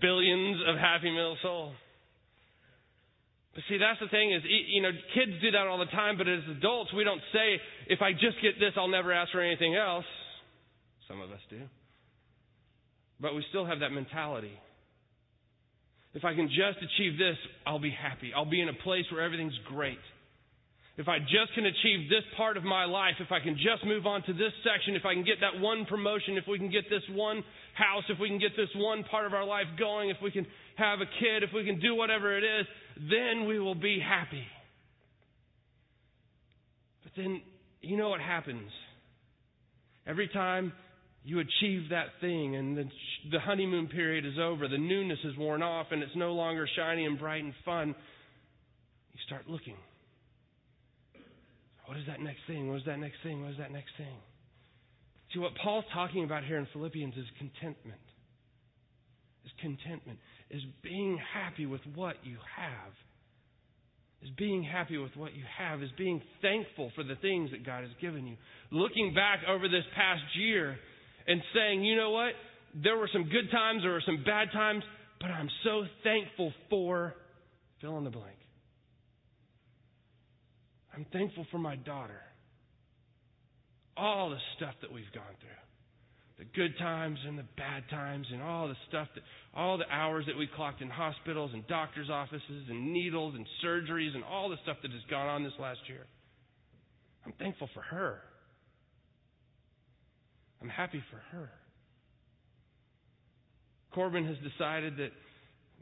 Billions 0.00 0.60
of 0.68 0.76
Happy 0.76 1.10
Meal 1.10 1.36
sold. 1.42 1.74
But 3.54 3.64
see, 3.68 3.78
that's 3.78 3.98
the 3.98 4.08
thing 4.08 4.32
is, 4.32 4.42
you 4.46 4.82
know, 4.82 4.90
kids 5.14 5.32
do 5.42 5.50
that 5.50 5.66
all 5.66 5.78
the 5.78 5.90
time, 5.90 6.16
but 6.16 6.28
as 6.28 6.40
adults, 6.56 6.92
we 6.94 7.02
don't 7.02 7.22
say, 7.32 7.58
if 7.88 8.00
I 8.00 8.12
just 8.12 8.40
get 8.40 8.54
this, 8.60 8.72
I'll 8.76 8.86
never 8.86 9.12
ask 9.12 9.32
for 9.32 9.40
anything 9.40 9.74
else. 9.74 10.04
Some 11.08 11.20
of 11.20 11.32
us 11.32 11.40
do. 11.50 11.62
But 13.20 13.34
we 13.34 13.44
still 13.48 13.66
have 13.66 13.80
that 13.80 13.90
mentality. 13.90 14.52
If 16.14 16.24
I 16.24 16.34
can 16.34 16.48
just 16.48 16.78
achieve 16.78 17.18
this, 17.18 17.36
I'll 17.66 17.80
be 17.80 17.90
happy. 17.90 18.32
I'll 18.34 18.48
be 18.48 18.60
in 18.60 18.68
a 18.68 18.78
place 18.84 19.04
where 19.10 19.22
everything's 19.24 19.58
great. 19.66 19.98
If 20.98 21.06
I 21.06 21.20
just 21.20 21.54
can 21.54 21.64
achieve 21.64 22.10
this 22.10 22.24
part 22.36 22.56
of 22.56 22.64
my 22.64 22.84
life, 22.84 23.14
if 23.20 23.30
I 23.30 23.38
can 23.38 23.54
just 23.54 23.86
move 23.86 24.04
on 24.04 24.24
to 24.24 24.32
this 24.32 24.50
section, 24.64 24.96
if 24.96 25.06
I 25.06 25.14
can 25.14 25.22
get 25.22 25.36
that 25.42 25.60
one 25.60 25.86
promotion, 25.86 26.36
if 26.36 26.44
we 26.48 26.58
can 26.58 26.72
get 26.72 26.90
this 26.90 27.04
one 27.12 27.44
house, 27.74 28.02
if 28.08 28.18
we 28.18 28.28
can 28.28 28.40
get 28.40 28.56
this 28.56 28.68
one 28.74 29.04
part 29.04 29.24
of 29.24 29.32
our 29.32 29.44
life 29.44 29.66
going, 29.78 30.10
if 30.10 30.16
we 30.20 30.32
can 30.32 30.44
have 30.74 30.98
a 31.00 31.06
kid, 31.06 31.44
if 31.44 31.50
we 31.54 31.64
can 31.64 31.78
do 31.78 31.94
whatever 31.94 32.36
it 32.36 32.42
is, 32.42 32.66
then 32.96 33.46
we 33.46 33.60
will 33.60 33.76
be 33.76 34.00
happy. 34.00 34.42
But 37.04 37.12
then, 37.16 37.42
you 37.80 37.96
know 37.96 38.08
what 38.08 38.20
happens? 38.20 38.68
Every 40.04 40.26
time 40.26 40.72
you 41.22 41.38
achieve 41.38 41.90
that 41.90 42.06
thing 42.20 42.56
and 42.56 42.76
the, 42.76 42.84
the 43.30 43.38
honeymoon 43.38 43.86
period 43.86 44.26
is 44.26 44.34
over, 44.36 44.66
the 44.66 44.78
newness 44.78 45.18
is 45.22 45.36
worn 45.36 45.62
off, 45.62 45.86
and 45.92 46.02
it's 46.02 46.16
no 46.16 46.32
longer 46.32 46.68
shiny 46.74 47.04
and 47.04 47.20
bright 47.20 47.44
and 47.44 47.54
fun, 47.64 47.94
you 49.12 49.20
start 49.24 49.48
looking. 49.48 49.76
What 51.88 51.96
is 51.96 52.04
that 52.06 52.20
next 52.20 52.40
thing? 52.46 52.68
What 52.68 52.76
is 52.76 52.84
that 52.84 52.98
next 52.98 53.16
thing? 53.22 53.40
What 53.40 53.52
is 53.52 53.56
that 53.56 53.72
next 53.72 53.96
thing? 53.96 54.20
See, 55.32 55.38
what 55.38 55.52
Paul's 55.62 55.86
talking 55.94 56.22
about 56.22 56.44
here 56.44 56.58
in 56.58 56.66
Philippians 56.74 57.14
is 57.16 57.24
contentment. 57.38 58.04
Is 59.46 59.52
contentment. 59.62 60.18
Is 60.50 60.60
being 60.82 61.18
happy 61.32 61.64
with 61.64 61.80
what 61.94 62.16
you 62.24 62.36
have. 62.56 62.92
Is 64.22 64.28
being 64.36 64.62
happy 64.62 64.98
with 64.98 65.16
what 65.16 65.32
you 65.32 65.44
have. 65.58 65.82
Is 65.82 65.88
being 65.96 66.20
thankful 66.42 66.92
for 66.94 67.04
the 67.04 67.16
things 67.22 67.52
that 67.52 67.64
God 67.64 67.84
has 67.84 67.92
given 68.02 68.26
you. 68.26 68.36
Looking 68.70 69.14
back 69.14 69.40
over 69.48 69.66
this 69.66 69.84
past 69.96 70.20
year 70.38 70.76
and 71.26 71.40
saying, 71.54 71.84
you 71.84 71.96
know 71.96 72.10
what? 72.10 72.32
There 72.82 72.98
were 72.98 73.08
some 73.10 73.24
good 73.24 73.50
times, 73.50 73.80
there 73.82 73.92
were 73.92 74.02
some 74.04 74.22
bad 74.26 74.48
times, 74.52 74.84
but 75.22 75.30
I'm 75.30 75.48
so 75.64 75.84
thankful 76.04 76.52
for 76.68 77.14
fill 77.80 77.96
in 77.96 78.04
the 78.04 78.10
blank. 78.10 78.37
I'm 80.98 81.06
thankful 81.12 81.46
for 81.52 81.58
my 81.58 81.76
daughter. 81.76 82.20
All 83.96 84.30
the 84.30 84.38
stuff 84.56 84.74
that 84.82 84.92
we've 84.92 85.12
gone 85.14 85.22
through. 85.38 86.44
The 86.44 86.50
good 86.56 86.76
times 86.76 87.18
and 87.24 87.38
the 87.38 87.46
bad 87.56 87.84
times 87.88 88.26
and 88.32 88.42
all 88.42 88.66
the 88.66 88.74
stuff 88.88 89.06
that 89.14 89.22
all 89.54 89.78
the 89.78 89.88
hours 89.92 90.24
that 90.26 90.36
we 90.36 90.48
clocked 90.56 90.82
in 90.82 90.90
hospitals 90.90 91.52
and 91.54 91.64
doctors' 91.68 92.10
offices 92.10 92.66
and 92.68 92.92
needles 92.92 93.36
and 93.36 93.46
surgeries 93.64 94.12
and 94.16 94.24
all 94.24 94.48
the 94.48 94.56
stuff 94.64 94.78
that 94.82 94.90
has 94.90 95.00
gone 95.08 95.28
on 95.28 95.44
this 95.44 95.52
last 95.60 95.78
year. 95.88 96.04
I'm 97.24 97.32
thankful 97.38 97.68
for 97.74 97.82
her. 97.82 98.18
I'm 100.60 100.68
happy 100.68 101.02
for 101.12 101.36
her. 101.36 101.50
Corbin 103.94 104.26
has 104.26 104.36
decided 104.38 104.96
that, 104.96 105.10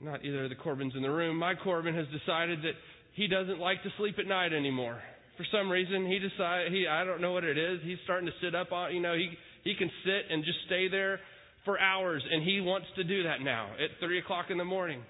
not 0.02 0.24
either 0.26 0.44
of 0.44 0.50
the 0.50 0.56
Corbins 0.56 0.92
in 0.94 1.00
the 1.00 1.10
room, 1.10 1.38
my 1.38 1.54
Corbin 1.54 1.94
has 1.94 2.06
decided 2.08 2.60
that 2.60 2.74
he 3.16 3.26
doesn't 3.26 3.58
like 3.58 3.82
to 3.82 3.88
sleep 3.96 4.16
at 4.18 4.26
night 4.26 4.52
anymore. 4.52 5.00
For 5.36 5.46
some 5.50 5.70
reason, 5.70 6.06
he 6.06 6.18
decided, 6.18 6.72
he, 6.72 6.86
I 6.86 7.04
don't 7.04 7.20
know 7.20 7.32
what 7.32 7.44
it 7.44 7.56
is. 7.56 7.80
He's 7.82 7.98
starting 8.04 8.26
to 8.26 8.32
sit 8.44 8.54
up 8.54 8.72
on, 8.72 8.94
you 8.94 9.00
know, 9.00 9.14
he, 9.14 9.30
he 9.64 9.74
can 9.74 9.90
sit 10.04 10.30
and 10.30 10.44
just 10.44 10.58
stay 10.66 10.88
there 10.88 11.18
for 11.64 11.80
hours, 11.80 12.22
and 12.30 12.44
he 12.44 12.60
wants 12.60 12.86
to 12.96 13.04
do 13.04 13.24
that 13.24 13.40
now 13.40 13.72
at 13.72 13.90
3 14.00 14.18
o'clock 14.18 14.46
in 14.50 14.58
the 14.58 14.64
morning. 14.64 15.02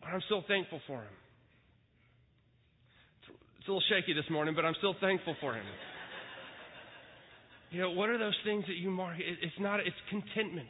But 0.00 0.08
I'm 0.08 0.22
still 0.26 0.42
thankful 0.48 0.80
for 0.86 0.98
him. 0.98 1.14
It's 3.60 3.68
a 3.68 3.70
little 3.70 3.84
shaky 3.88 4.14
this 4.14 4.28
morning, 4.30 4.54
but 4.56 4.64
I'm 4.64 4.74
still 4.78 4.96
thankful 5.00 5.36
for 5.40 5.54
him. 5.54 5.64
You 7.70 7.82
know, 7.82 7.90
what 7.92 8.08
are 8.08 8.18
those 8.18 8.36
things 8.44 8.64
that 8.66 8.76
you 8.76 8.90
mark? 8.90 9.16
It's 9.20 9.60
not, 9.60 9.80
it's 9.80 10.00
contentment. 10.08 10.68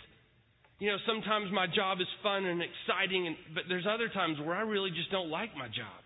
You 0.81 0.91
know, 0.91 0.97
sometimes 1.07 1.47
my 1.53 1.67
job 1.67 1.99
is 2.01 2.09
fun 2.23 2.45
and 2.45 2.61
exciting, 2.61 3.27
and, 3.27 3.37
but 3.55 3.65
there's 3.69 3.87
other 3.89 4.09
times 4.09 4.39
where 4.45 4.57
I 4.57 4.63
really 4.63 4.91
just 4.91 5.11
don't 5.11 5.31
like 5.31 5.57
my 5.57 5.69
job. 5.69 6.00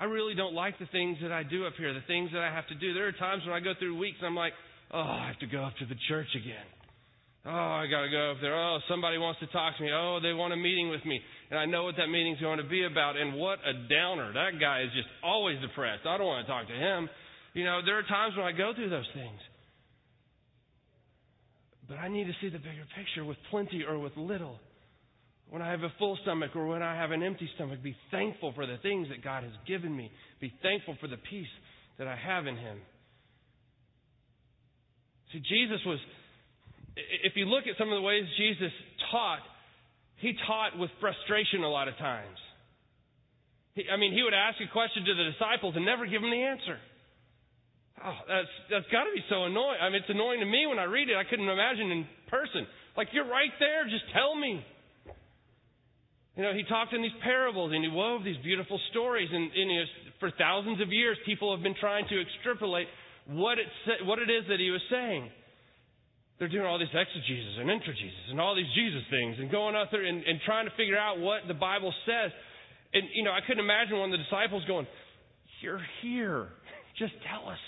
I 0.00 0.04
really 0.04 0.34
don't 0.34 0.54
like 0.54 0.78
the 0.78 0.86
things 0.86 1.18
that 1.22 1.32
I 1.32 1.42
do 1.42 1.66
up 1.66 1.74
here, 1.76 1.92
the 1.92 2.06
things 2.06 2.30
that 2.32 2.42
I 2.42 2.54
have 2.54 2.66
to 2.68 2.74
do. 2.74 2.94
There 2.94 3.08
are 3.08 3.12
times 3.12 3.42
when 3.44 3.54
I 3.54 3.60
go 3.60 3.72
through 3.78 3.98
weeks 3.98 4.16
and 4.20 4.28
I'm 4.28 4.36
like, 4.36 4.52
oh, 4.92 5.00
I 5.00 5.26
have 5.26 5.38
to 5.40 5.46
go 5.46 5.64
up 5.64 5.76
to 5.80 5.86
the 5.86 5.96
church 6.08 6.28
again. 6.36 6.66
Oh, 7.46 7.80
I 7.80 7.86
got 7.86 8.02
to 8.02 8.10
go 8.10 8.32
up 8.32 8.38
there. 8.40 8.54
Oh, 8.54 8.78
somebody 8.88 9.16
wants 9.16 9.40
to 9.40 9.46
talk 9.48 9.76
to 9.78 9.82
me. 9.82 9.90
Oh, 9.92 10.18
they 10.22 10.34
want 10.34 10.52
a 10.52 10.56
meeting 10.56 10.90
with 10.90 11.04
me. 11.06 11.18
And 11.50 11.58
I 11.58 11.64
know 11.64 11.84
what 11.84 11.96
that 11.96 12.08
meeting's 12.08 12.40
going 12.40 12.58
to 12.58 12.68
be 12.68 12.84
about. 12.84 13.16
And 13.16 13.34
what 13.34 13.58
a 13.64 13.88
downer. 13.88 14.32
That 14.34 14.60
guy 14.60 14.82
is 14.82 14.90
just 14.94 15.08
always 15.24 15.58
depressed. 15.60 16.04
I 16.06 16.18
don't 16.18 16.26
want 16.26 16.46
to 16.46 16.52
talk 16.52 16.68
to 16.68 16.74
him. 16.74 17.08
You 17.54 17.64
know, 17.64 17.80
there 17.84 17.98
are 17.98 18.02
times 18.02 18.36
when 18.36 18.44
I 18.44 18.52
go 18.52 18.72
through 18.74 18.90
those 18.90 19.08
things. 19.14 19.40
But 21.88 21.98
I 21.98 22.08
need 22.08 22.26
to 22.26 22.34
see 22.42 22.50
the 22.50 22.58
bigger 22.58 22.84
picture 22.94 23.24
with 23.24 23.38
plenty 23.50 23.82
or 23.82 23.98
with 23.98 24.12
little. 24.16 24.60
When 25.50 25.62
I 25.62 25.70
have 25.70 25.82
a 25.82 25.92
full 25.98 26.18
stomach 26.22 26.54
or 26.54 26.66
when 26.66 26.82
I 26.82 26.94
have 26.94 27.10
an 27.10 27.22
empty 27.22 27.48
stomach, 27.54 27.82
be 27.82 27.96
thankful 28.10 28.52
for 28.54 28.66
the 28.66 28.76
things 28.82 29.08
that 29.08 29.24
God 29.24 29.44
has 29.44 29.52
given 29.66 29.96
me. 29.96 30.10
Be 30.40 30.52
thankful 30.62 30.96
for 31.00 31.08
the 31.08 31.16
peace 31.16 31.48
that 31.98 32.06
I 32.06 32.16
have 32.16 32.46
in 32.46 32.56
Him. 32.56 32.78
See, 35.32 35.40
Jesus 35.40 35.80
was, 35.86 35.98
if 37.24 37.32
you 37.36 37.46
look 37.46 37.64
at 37.64 37.78
some 37.78 37.88
of 37.88 37.96
the 37.96 38.02
ways 38.02 38.24
Jesus 38.36 38.72
taught, 39.10 39.40
He 40.20 40.34
taught 40.46 40.78
with 40.78 40.90
frustration 41.00 41.64
a 41.64 41.70
lot 41.70 41.88
of 41.88 41.96
times. 41.96 42.36
He, 43.72 43.84
I 43.88 43.96
mean, 43.96 44.12
He 44.12 44.22
would 44.22 44.36
ask 44.36 44.60
a 44.60 44.70
question 44.70 45.04
to 45.04 45.14
the 45.14 45.32
disciples 45.32 45.76
and 45.76 45.84
never 45.84 46.04
give 46.04 46.20
them 46.20 46.30
the 46.30 46.44
answer. 46.44 46.76
Oh, 47.98 48.20
that's 48.28 48.54
that's 48.70 48.86
got 48.94 49.10
to 49.10 49.12
be 49.16 49.24
so 49.26 49.50
annoying. 49.50 49.80
I 49.82 49.90
mean, 49.90 49.98
it's 49.98 50.12
annoying 50.12 50.38
to 50.38 50.46
me 50.46 50.70
when 50.70 50.78
I 50.78 50.84
read 50.86 51.10
it. 51.10 51.16
I 51.18 51.24
couldn't 51.24 51.48
imagine 51.48 51.90
in 51.90 52.06
person. 52.30 52.62
Like 52.96 53.08
you're 53.10 53.26
right 53.26 53.50
there, 53.58 53.90
just 53.90 54.06
tell 54.14 54.38
me. 54.38 54.62
You 56.38 56.44
know, 56.44 56.54
he 56.54 56.62
talked 56.62 56.94
in 56.94 57.02
these 57.02 57.18
parables 57.24 57.72
and 57.74 57.82
he 57.82 57.90
wove 57.90 58.22
these 58.22 58.38
beautiful 58.46 58.78
stories, 58.94 59.28
and, 59.32 59.50
and 59.50 59.88
for 60.20 60.30
thousands 60.38 60.80
of 60.80 60.92
years, 60.92 61.18
people 61.26 61.50
have 61.50 61.64
been 61.64 61.74
trying 61.74 62.06
to 62.06 62.14
extrapolate 62.14 62.86
what 63.26 63.58
it 63.58 63.66
what 64.06 64.20
it 64.20 64.30
is 64.30 64.46
that 64.48 64.60
he 64.60 64.70
was 64.70 64.80
saying. 64.88 65.28
They're 66.38 66.48
doing 66.48 66.64
all 66.64 66.78
these 66.78 66.94
exegesis 66.94 67.58
and 67.58 67.68
intragesis 67.68 68.30
and 68.30 68.40
all 68.40 68.54
these 68.54 68.70
Jesus 68.76 69.02
things 69.10 69.34
and 69.40 69.50
going 69.50 69.74
out 69.74 69.88
there 69.90 70.04
and, 70.04 70.22
and 70.22 70.38
trying 70.46 70.66
to 70.66 70.74
figure 70.78 70.96
out 70.96 71.18
what 71.18 71.42
the 71.48 71.58
Bible 71.58 71.92
says. 72.06 72.30
And 72.94 73.02
you 73.12 73.24
know, 73.24 73.32
I 73.32 73.42
couldn't 73.44 73.64
imagine 73.64 73.98
one 73.98 74.14
of 74.14 74.16
the 74.16 74.22
disciples 74.22 74.62
going, 74.68 74.86
"You're 75.60 75.82
here, 76.02 76.54
just 76.96 77.14
tell 77.26 77.50
us." 77.50 77.58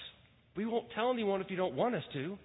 We 0.55 0.65
won't 0.65 0.87
tell 0.95 1.11
anyone 1.11 1.41
if 1.41 1.51
you 1.51 1.57
don't 1.57 1.75
want 1.75 1.97
us 1.97 2.05
to. 2.13 2.39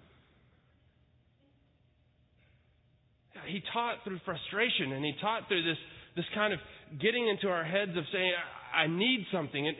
He 3.46 3.62
taught 3.72 4.02
through 4.02 4.18
frustration 4.24 4.90
and 4.92 5.04
he 5.04 5.14
taught 5.20 5.46
through 5.46 5.62
this, 5.62 5.78
this 6.16 6.24
kind 6.34 6.52
of 6.52 6.58
getting 7.00 7.28
into 7.28 7.48
our 7.48 7.64
heads 7.64 7.92
of 7.96 8.04
saying, 8.12 8.32
I 8.74 8.86
need 8.88 9.26
something. 9.30 9.68
And 9.68 9.76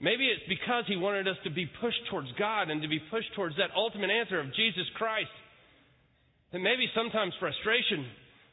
maybe 0.00 0.28
it's 0.28 0.44
because 0.48 0.84
he 0.86 0.96
wanted 0.96 1.26
us 1.26 1.36
to 1.44 1.50
be 1.50 1.66
pushed 1.80 2.04
towards 2.10 2.28
God 2.38 2.70
and 2.70 2.82
to 2.82 2.88
be 2.88 3.00
pushed 3.10 3.34
towards 3.34 3.56
that 3.56 3.70
ultimate 3.74 4.10
answer 4.10 4.38
of 4.38 4.54
Jesus 4.54 4.84
Christ. 4.96 5.32
That 6.52 6.60
maybe 6.60 6.86
sometimes 6.94 7.32
frustration, 7.40 8.06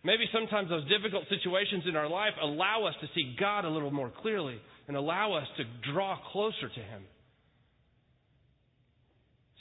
maybe 0.04 0.26
sometimes 0.32 0.70
those 0.70 0.88
difficult 0.88 1.28
situations 1.30 1.84
in 1.88 1.96
our 1.96 2.10
life 2.10 2.34
allow 2.42 2.86
us 2.88 2.96
to 3.02 3.08
see 3.14 3.36
God 3.40 3.66
a 3.66 3.70
little 3.70 3.92
more 3.92 4.12
clearly 4.22 4.58
and 4.88 4.96
allow 4.96 5.34
us 5.34 5.48
to 5.58 5.92
draw 5.92 6.18
closer 6.32 6.70
to 6.70 6.82
him. 6.82 7.04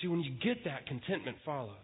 See, 0.00 0.08
when 0.08 0.20
you 0.20 0.32
get 0.42 0.64
that, 0.64 0.86
contentment 0.86 1.38
follows. 1.44 1.74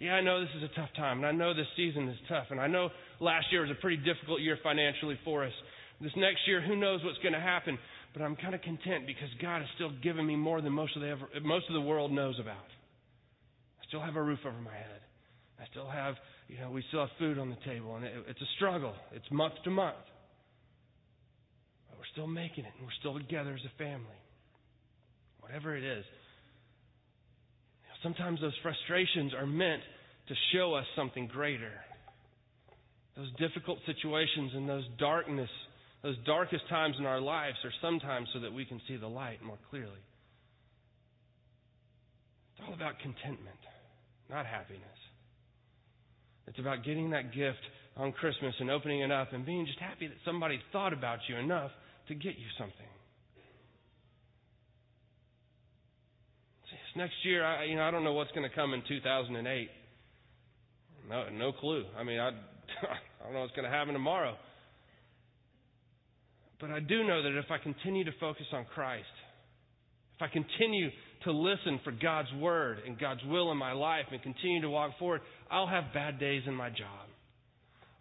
Yeah, 0.00 0.16
I 0.16 0.22
know 0.22 0.40
this 0.40 0.48
is 0.56 0.62
a 0.62 0.74
tough 0.80 0.88
time, 0.96 1.18
and 1.18 1.26
I 1.26 1.32
know 1.32 1.52
this 1.52 1.68
season 1.76 2.08
is 2.08 2.16
tough, 2.26 2.46
and 2.48 2.58
I 2.58 2.68
know 2.68 2.88
last 3.20 3.52
year 3.52 3.60
was 3.60 3.70
a 3.70 3.78
pretty 3.82 3.98
difficult 3.98 4.40
year 4.40 4.56
financially 4.62 5.18
for 5.26 5.44
us. 5.44 5.52
This 6.00 6.12
next 6.16 6.40
year, 6.48 6.62
who 6.62 6.74
knows 6.74 7.04
what's 7.04 7.18
going 7.18 7.34
to 7.34 7.40
happen? 7.40 7.78
But 8.14 8.22
I'm 8.22 8.34
kind 8.34 8.54
of 8.54 8.62
content 8.62 9.06
because 9.06 9.28
God 9.42 9.60
has 9.60 9.68
still 9.74 9.92
given 10.02 10.24
me 10.24 10.36
more 10.36 10.62
than 10.62 10.72
most 10.72 10.96
of 10.96 11.02
the 11.02 11.08
ever, 11.08 11.28
most 11.44 11.66
of 11.68 11.74
the 11.74 11.82
world 11.82 12.12
knows 12.12 12.40
about. 12.40 12.64
I 13.76 13.84
still 13.88 14.00
have 14.00 14.16
a 14.16 14.22
roof 14.22 14.38
over 14.46 14.56
my 14.56 14.72
head. 14.72 15.04
I 15.60 15.68
still 15.70 15.88
have, 15.90 16.14
you 16.48 16.58
know, 16.58 16.70
we 16.70 16.82
still 16.88 17.00
have 17.00 17.12
food 17.18 17.38
on 17.38 17.50
the 17.50 17.60
table, 17.66 17.96
and 17.96 18.04
it, 18.06 18.14
it's 18.26 18.40
a 18.40 18.50
struggle. 18.56 18.94
It's 19.12 19.30
month 19.30 19.52
to 19.64 19.70
month, 19.70 20.00
but 21.90 21.98
we're 21.98 22.10
still 22.12 22.26
making 22.26 22.64
it, 22.64 22.72
and 22.78 22.86
we're 22.86 22.98
still 23.00 23.18
together 23.20 23.52
as 23.52 23.60
a 23.68 23.76
family. 23.76 24.20
Whatever 25.40 25.76
it 25.76 25.84
is. 25.84 26.06
Sometimes 28.02 28.40
those 28.40 28.56
frustrations 28.62 29.32
are 29.34 29.46
meant 29.46 29.82
to 30.28 30.34
show 30.52 30.74
us 30.74 30.86
something 30.96 31.26
greater. 31.26 31.72
Those 33.16 33.30
difficult 33.38 33.78
situations 33.86 34.52
and 34.54 34.68
those 34.68 34.84
darkness 34.98 35.50
those 36.02 36.16
darkest 36.24 36.66
times 36.68 36.96
in 36.98 37.04
our 37.04 37.20
lives 37.20 37.56
are 37.64 37.72
sometimes 37.82 38.28
so 38.32 38.40
that 38.40 38.52
we 38.52 38.64
can 38.64 38.80
see 38.88 38.96
the 38.96 39.06
light 39.06 39.42
more 39.42 39.58
clearly. 39.68 40.00
It's 42.54 42.66
all 42.66 42.72
about 42.74 42.98
contentment, 43.00 43.60
not 44.30 44.46
happiness. 44.46 44.82
It's 46.46 46.58
about 46.58 46.84
getting 46.84 47.10
that 47.10 47.34
gift 47.34 47.60
on 47.96 48.12
Christmas 48.12 48.54
and 48.60 48.70
opening 48.70 49.00
it 49.00 49.12
up 49.12 49.32
and 49.32 49.44
being 49.44 49.66
just 49.66 49.78
happy 49.78 50.06
that 50.06 50.16
somebody 50.24 50.58
thought 50.72 50.92
about 50.92 51.18
you 51.28 51.36
enough 51.36 51.70
to 52.08 52.14
get 52.14 52.38
you 52.38 52.48
something. 52.58 52.88
See, 56.64 56.76
this 56.76 56.89
next 57.00 57.24
year, 57.24 57.44
I, 57.44 57.64
you 57.64 57.76
know, 57.76 57.82
I 57.82 57.90
don't 57.90 58.04
know 58.04 58.12
what's 58.12 58.30
going 58.32 58.48
to 58.48 58.54
come 58.54 58.74
in 58.74 58.82
2008. 58.86 59.68
No, 61.08 61.28
no 61.30 61.52
clue. 61.52 61.84
I 61.98 62.04
mean, 62.04 62.20
I, 62.20 62.28
I 62.28 63.24
don't 63.24 63.32
know 63.32 63.40
what's 63.40 63.56
going 63.56 63.64
to 63.64 63.74
happen 63.74 63.94
tomorrow. 63.94 64.36
But 66.60 66.70
I 66.70 66.80
do 66.80 67.02
know 67.04 67.22
that 67.22 67.38
if 67.38 67.50
I 67.50 67.56
continue 67.56 68.04
to 68.04 68.12
focus 68.20 68.44
on 68.52 68.66
Christ, 68.74 69.08
if 70.16 70.22
I 70.22 70.28
continue 70.28 70.90
to 71.24 71.32
listen 71.32 71.80
for 71.82 71.90
God's 71.90 72.28
word 72.38 72.80
and 72.86 72.98
God's 72.98 73.22
will 73.26 73.50
in 73.50 73.56
my 73.56 73.72
life 73.72 74.04
and 74.12 74.22
continue 74.22 74.60
to 74.60 74.68
walk 74.68 74.98
forward, 74.98 75.22
I'll 75.50 75.66
have 75.66 75.84
bad 75.94 76.20
days 76.20 76.42
in 76.46 76.54
my 76.54 76.68
job. 76.68 77.08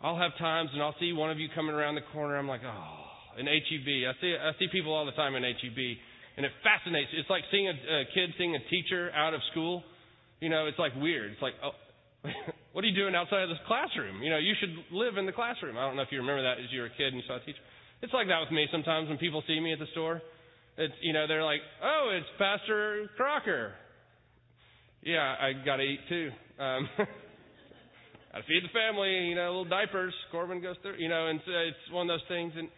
I'll 0.01 0.17
have 0.17 0.31
times 0.37 0.71
and 0.73 0.83
I'll 0.83 0.95
see 0.99 1.13
one 1.13 1.31
of 1.31 1.39
you 1.39 1.47
coming 1.55 1.73
around 1.73 1.95
the 1.95 2.07
corner. 2.11 2.37
I'm 2.37 2.49
like, 2.49 2.61
oh, 2.65 3.39
in 3.39 3.45
HEB. 3.45 3.87
I 4.09 4.21
see, 4.21 4.35
I 4.35 4.51
see 4.59 4.67
people 4.71 4.93
all 4.93 5.05
the 5.05 5.13
time 5.13 5.35
in 5.35 5.43
HEB, 5.43 5.97
and 6.39 6.47
it 6.47 6.55
fascinates. 6.63 7.11
It's 7.19 7.27
like 7.27 7.43
seeing 7.51 7.67
a, 7.67 7.75
a 7.75 8.07
kid 8.15 8.31
seeing 8.39 8.55
a 8.55 8.63
teacher 8.71 9.11
out 9.11 9.35
of 9.35 9.43
school. 9.51 9.83
You 10.39 10.47
know, 10.47 10.71
it's 10.71 10.79
like 10.79 10.95
weird. 10.95 11.35
It's 11.35 11.41
like, 11.43 11.59
oh, 11.59 11.75
what 12.71 12.79
are 12.79 12.87
you 12.87 12.95
doing 12.95 13.11
outside 13.11 13.43
of 13.43 13.49
this 13.51 13.59
classroom? 13.67 14.23
You 14.23 14.31
know, 14.31 14.39
you 14.39 14.55
should 14.55 14.71
live 14.95 15.19
in 15.19 15.25
the 15.25 15.35
classroom. 15.35 15.75
I 15.75 15.83
don't 15.83 15.97
know 15.99 16.07
if 16.07 16.15
you 16.15 16.23
remember 16.23 16.43
that 16.43 16.63
as 16.63 16.71
you 16.71 16.79
were 16.79 16.87
a 16.87 16.95
kid 16.95 17.11
and 17.11 17.17
you 17.17 17.27
saw 17.27 17.35
a 17.35 17.43
teacher. 17.43 17.59
It's 17.99 18.15
like 18.15 18.31
that 18.31 18.39
with 18.39 18.55
me 18.55 18.71
sometimes 18.71 19.09
when 19.09 19.17
people 19.19 19.43
see 19.47 19.59
me 19.59 19.73
at 19.73 19.79
the 19.79 19.91
store. 19.91 20.21
It's 20.79 20.95
you 21.03 21.11
know 21.11 21.27
they're 21.27 21.43
like, 21.43 21.59
oh, 21.83 22.15
it's 22.15 22.31
Pastor 22.39 23.11
Crocker. 23.19 23.75
Yeah, 25.03 25.35
I 25.35 25.51
got 25.51 25.75
to 25.75 25.83
eat 25.83 25.99
too. 26.07 26.31
Um, 26.55 26.87
to 26.97 28.41
feed 28.47 28.63
the 28.63 28.71
family. 28.71 29.27
You 29.27 29.35
know, 29.35 29.59
little 29.59 29.65
diapers. 29.67 30.15
Corbin 30.31 30.61
goes 30.61 30.77
through. 30.83 31.03
You 31.03 31.09
know, 31.09 31.27
and 31.27 31.41
so 31.43 31.51
it's 31.51 31.91
one 31.91 32.09
of 32.09 32.15
those 32.15 32.27
things. 32.31 32.53
And 32.55 32.69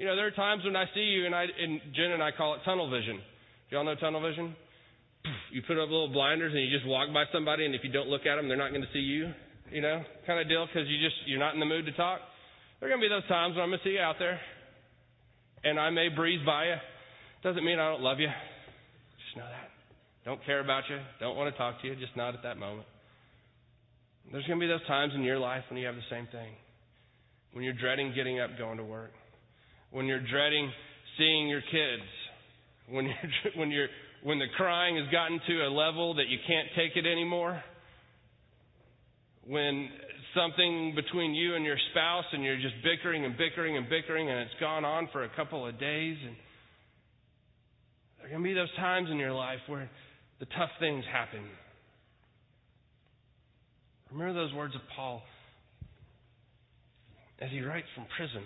you 0.00 0.06
know, 0.08 0.16
there 0.16 0.26
are 0.26 0.32
times 0.32 0.64
when 0.64 0.76
I 0.76 0.86
see 0.94 1.04
you, 1.12 1.26
and 1.26 1.34
I 1.34 1.44
and 1.44 1.78
Jen 1.94 2.16
and 2.16 2.22
I 2.22 2.32
call 2.32 2.54
it 2.54 2.64
tunnel 2.64 2.88
vision. 2.88 3.20
Y'all 3.68 3.84
know 3.84 3.94
tunnel 3.96 4.24
vision? 4.24 4.56
You 5.52 5.60
put 5.66 5.76
up 5.76 5.92
little 5.92 6.08
blinders 6.08 6.54
and 6.54 6.64
you 6.64 6.72
just 6.72 6.88
walk 6.88 7.12
by 7.12 7.24
somebody, 7.34 7.66
and 7.66 7.74
if 7.74 7.84
you 7.84 7.92
don't 7.92 8.08
look 8.08 8.24
at 8.24 8.36
them, 8.36 8.48
they're 8.48 8.56
not 8.56 8.70
going 8.70 8.80
to 8.80 8.92
see 8.94 9.04
you. 9.04 9.28
You 9.70 9.82
know, 9.82 10.00
kind 10.26 10.40
of 10.40 10.48
deal 10.48 10.66
because 10.66 10.88
you 10.88 10.96
just 11.04 11.16
you're 11.26 11.38
not 11.38 11.52
in 11.52 11.60
the 11.60 11.66
mood 11.66 11.84
to 11.84 11.92
talk. 11.92 12.20
There 12.80 12.88
are 12.88 12.90
going 12.90 13.02
to 13.02 13.04
be 13.04 13.12
those 13.12 13.28
times 13.28 13.54
when 13.54 13.62
I'm 13.62 13.68
going 13.68 13.78
to 13.78 13.84
see 13.84 13.94
you 13.94 14.00
out 14.00 14.16
there 14.18 14.40
and 15.64 15.78
I 15.78 15.90
may 15.90 16.08
breeze 16.08 16.40
by 16.46 16.64
you. 16.64 16.76
Doesn't 17.42 17.64
mean 17.64 17.78
I 17.78 17.90
don't 17.90 18.00
love 18.00 18.18
you. 18.20 18.28
Just 18.28 19.36
know 19.36 19.44
that. 19.44 19.68
Don't 20.24 20.44
care 20.44 20.60
about 20.60 20.84
you. 20.88 20.98
Don't 21.20 21.36
want 21.36 21.52
to 21.52 21.58
talk 21.58 21.80
to 21.82 21.88
you. 21.88 21.94
Just 21.96 22.16
not 22.16 22.34
at 22.34 22.42
that 22.42 22.56
moment. 22.56 22.86
There's 24.32 24.46
going 24.46 24.58
to 24.58 24.64
be 24.64 24.68
those 24.68 24.86
times 24.86 25.12
in 25.14 25.22
your 25.22 25.38
life 25.38 25.64
when 25.68 25.78
you 25.78 25.86
have 25.86 25.96
the 25.96 26.08
same 26.10 26.26
thing. 26.32 26.52
When 27.52 27.64
you're 27.64 27.74
dreading 27.74 28.12
getting 28.14 28.40
up, 28.40 28.50
going 28.58 28.78
to 28.78 28.84
work. 28.84 29.10
When 29.90 30.06
you're 30.06 30.20
dreading 30.20 30.70
seeing 31.20 31.48
your 31.48 31.60
kids. 31.60 32.08
When 32.88 33.04
you're, 33.04 33.14
when 33.56 33.70
you're, 33.70 33.88
when 34.22 34.38
the 34.38 34.46
crying 34.56 34.96
has 34.96 35.06
gotten 35.12 35.40
to 35.46 35.66
a 35.66 35.70
level 35.70 36.14
that 36.14 36.28
you 36.28 36.38
can't 36.46 36.68
take 36.76 36.96
it 36.96 37.06
anymore. 37.06 37.62
When 39.46 39.88
something 40.34 40.94
between 40.94 41.34
you 41.34 41.56
and 41.56 41.64
your 41.64 41.76
spouse 41.90 42.24
and 42.32 42.44
you're 42.44 42.60
just 42.60 42.74
bickering 42.84 43.24
and 43.24 43.36
bickering 43.36 43.76
and 43.76 43.88
bickering 43.88 44.30
and 44.30 44.40
it's 44.40 44.60
gone 44.60 44.84
on 44.84 45.08
for 45.12 45.24
a 45.24 45.28
couple 45.34 45.66
of 45.66 45.78
days 45.80 46.16
and 46.24 46.36
there 48.18 48.26
are 48.26 48.30
going 48.30 48.42
to 48.42 48.48
be 48.48 48.54
those 48.54 48.74
times 48.76 49.08
in 49.10 49.16
your 49.16 49.32
life 49.32 49.58
where 49.66 49.90
the 50.38 50.46
tough 50.46 50.70
things 50.78 51.04
happen. 51.10 51.40
Remember 54.12 54.34
those 54.34 54.52
words 54.54 54.74
of 54.74 54.82
Paul 54.94 55.22
as 57.40 57.50
he 57.50 57.60
writes 57.62 57.86
from 57.94 58.04
prison 58.16 58.42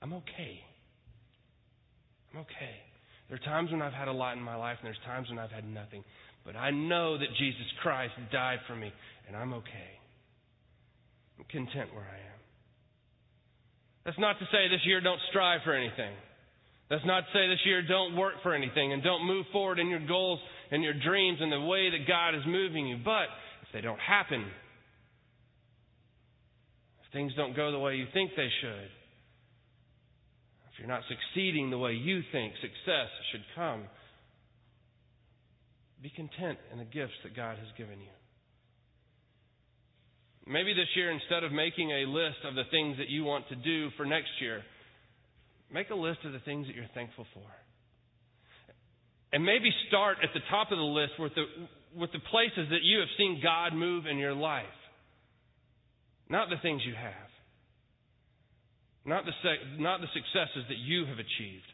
I'm 0.00 0.12
okay. 0.12 0.60
I'm 2.32 2.40
okay. 2.40 2.76
There 3.28 3.36
are 3.36 3.44
times 3.44 3.70
when 3.70 3.82
I've 3.82 3.92
had 3.92 4.08
a 4.08 4.12
lot 4.12 4.36
in 4.36 4.42
my 4.42 4.56
life, 4.56 4.78
and 4.80 4.86
there's 4.86 5.04
times 5.04 5.28
when 5.28 5.38
I've 5.38 5.50
had 5.50 5.68
nothing. 5.68 6.04
But 6.44 6.56
I 6.56 6.70
know 6.70 7.18
that 7.18 7.28
Jesus 7.38 7.66
Christ 7.82 8.14
died 8.32 8.58
for 8.66 8.74
me, 8.74 8.92
and 9.26 9.36
I'm 9.36 9.52
okay. 9.54 9.92
I'm 11.38 11.44
content 11.50 11.94
where 11.94 12.04
I 12.04 12.16
am. 12.16 12.40
That's 14.04 14.18
not 14.18 14.38
to 14.38 14.46
say 14.46 14.68
this 14.68 14.80
year 14.84 15.00
don't 15.00 15.20
strive 15.28 15.60
for 15.64 15.74
anything. 15.74 16.14
That's 16.88 17.04
not 17.04 17.20
to 17.20 17.26
say 17.34 17.48
this 17.48 17.60
year 17.66 17.82
don't 17.86 18.16
work 18.16 18.34
for 18.42 18.54
anything 18.54 18.94
and 18.94 19.02
don't 19.02 19.26
move 19.26 19.44
forward 19.52 19.78
in 19.78 19.88
your 19.88 20.04
goals 20.06 20.40
and 20.70 20.82
your 20.82 20.94
dreams 20.94 21.38
and 21.40 21.52
the 21.52 21.60
way 21.60 21.90
that 21.90 22.08
God 22.08 22.34
is 22.34 22.40
moving 22.46 22.86
you. 22.86 22.96
But 23.04 23.28
if 23.62 23.68
they 23.74 23.82
don't 23.82 24.00
happen, 24.00 24.40
if 27.04 27.12
things 27.12 27.32
don't 27.36 27.54
go 27.54 27.70
the 27.70 27.78
way 27.78 27.96
you 27.96 28.06
think 28.14 28.30
they 28.36 28.48
should, 28.62 28.88
if 30.78 30.86
you're 30.86 30.94
not 30.94 31.02
succeeding 31.10 31.70
the 31.70 31.78
way 31.78 31.92
you 31.92 32.22
think 32.30 32.54
success 32.62 33.10
should 33.32 33.42
come, 33.56 33.82
be 36.00 36.08
content 36.14 36.56
in 36.70 36.78
the 36.78 36.84
gifts 36.84 37.18
that 37.24 37.34
God 37.34 37.58
has 37.58 37.66
given 37.76 37.98
you. 37.98 38.14
Maybe 40.46 40.74
this 40.74 40.86
year, 40.94 41.10
instead 41.10 41.42
of 41.42 41.50
making 41.50 41.90
a 41.90 42.06
list 42.06 42.46
of 42.46 42.54
the 42.54 42.62
things 42.70 42.96
that 42.98 43.08
you 43.08 43.24
want 43.24 43.48
to 43.48 43.56
do 43.56 43.90
for 43.96 44.06
next 44.06 44.30
year, 44.40 44.62
make 45.74 45.90
a 45.90 45.96
list 45.96 46.20
of 46.24 46.32
the 46.32 46.38
things 46.46 46.68
that 46.68 46.76
you're 46.76 46.86
thankful 46.94 47.26
for. 47.34 47.50
And 49.32 49.44
maybe 49.44 49.70
start 49.88 50.18
at 50.22 50.30
the 50.32 50.46
top 50.48 50.70
of 50.70 50.78
the 50.78 50.84
list 50.84 51.18
with 51.18 51.34
the, 51.34 51.44
with 51.98 52.12
the 52.12 52.22
places 52.30 52.70
that 52.70 52.82
you 52.82 53.00
have 53.00 53.08
seen 53.18 53.40
God 53.42 53.74
move 53.74 54.06
in 54.06 54.16
your 54.16 54.32
life. 54.32 54.64
Not 56.30 56.50
the 56.50 56.62
things 56.62 56.82
you 56.86 56.94
have. 56.94 57.27
Not 59.08 59.24
the, 59.24 59.32
not 59.80 60.02
the 60.02 60.06
successes 60.12 60.68
that 60.68 60.76
you 60.76 61.06
have 61.06 61.16
achieved. 61.16 61.64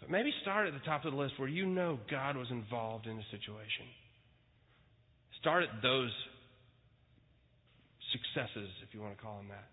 But 0.00 0.10
maybe 0.10 0.34
start 0.42 0.66
at 0.66 0.74
the 0.74 0.84
top 0.84 1.04
of 1.04 1.12
the 1.12 1.18
list 1.18 1.34
where 1.38 1.48
you 1.48 1.66
know 1.66 2.00
God 2.10 2.36
was 2.36 2.48
involved 2.50 3.06
in 3.06 3.16
the 3.16 3.22
situation. 3.30 3.86
Start 5.40 5.62
at 5.62 5.82
those 5.82 6.10
successes, 8.10 8.68
if 8.82 8.92
you 8.92 9.00
want 9.00 9.16
to 9.16 9.22
call 9.22 9.36
them 9.36 9.48
that. 9.48 9.68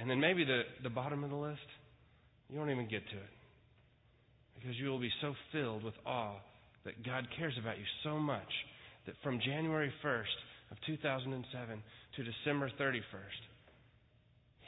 And 0.00 0.08
then 0.08 0.20
maybe 0.20 0.44
the, 0.44 0.62
the 0.84 0.90
bottom 0.90 1.24
of 1.24 1.30
the 1.30 1.36
list, 1.36 1.66
you 2.48 2.58
won't 2.58 2.70
even 2.70 2.88
get 2.88 3.02
to 3.10 3.16
it. 3.16 3.34
Because 4.54 4.76
you 4.78 4.86
will 4.86 5.00
be 5.00 5.12
so 5.20 5.34
filled 5.50 5.82
with 5.82 5.94
awe 6.06 6.38
that 6.84 7.04
God 7.04 7.26
cares 7.36 7.54
about 7.60 7.76
you 7.76 7.84
so 8.04 8.18
much 8.20 8.48
that 9.06 9.16
from 9.24 9.40
January 9.44 9.92
1st 10.04 10.38
of 10.70 10.76
2007 10.86 11.82
to 12.16 12.22
December 12.22 12.70
31st, 12.80 13.42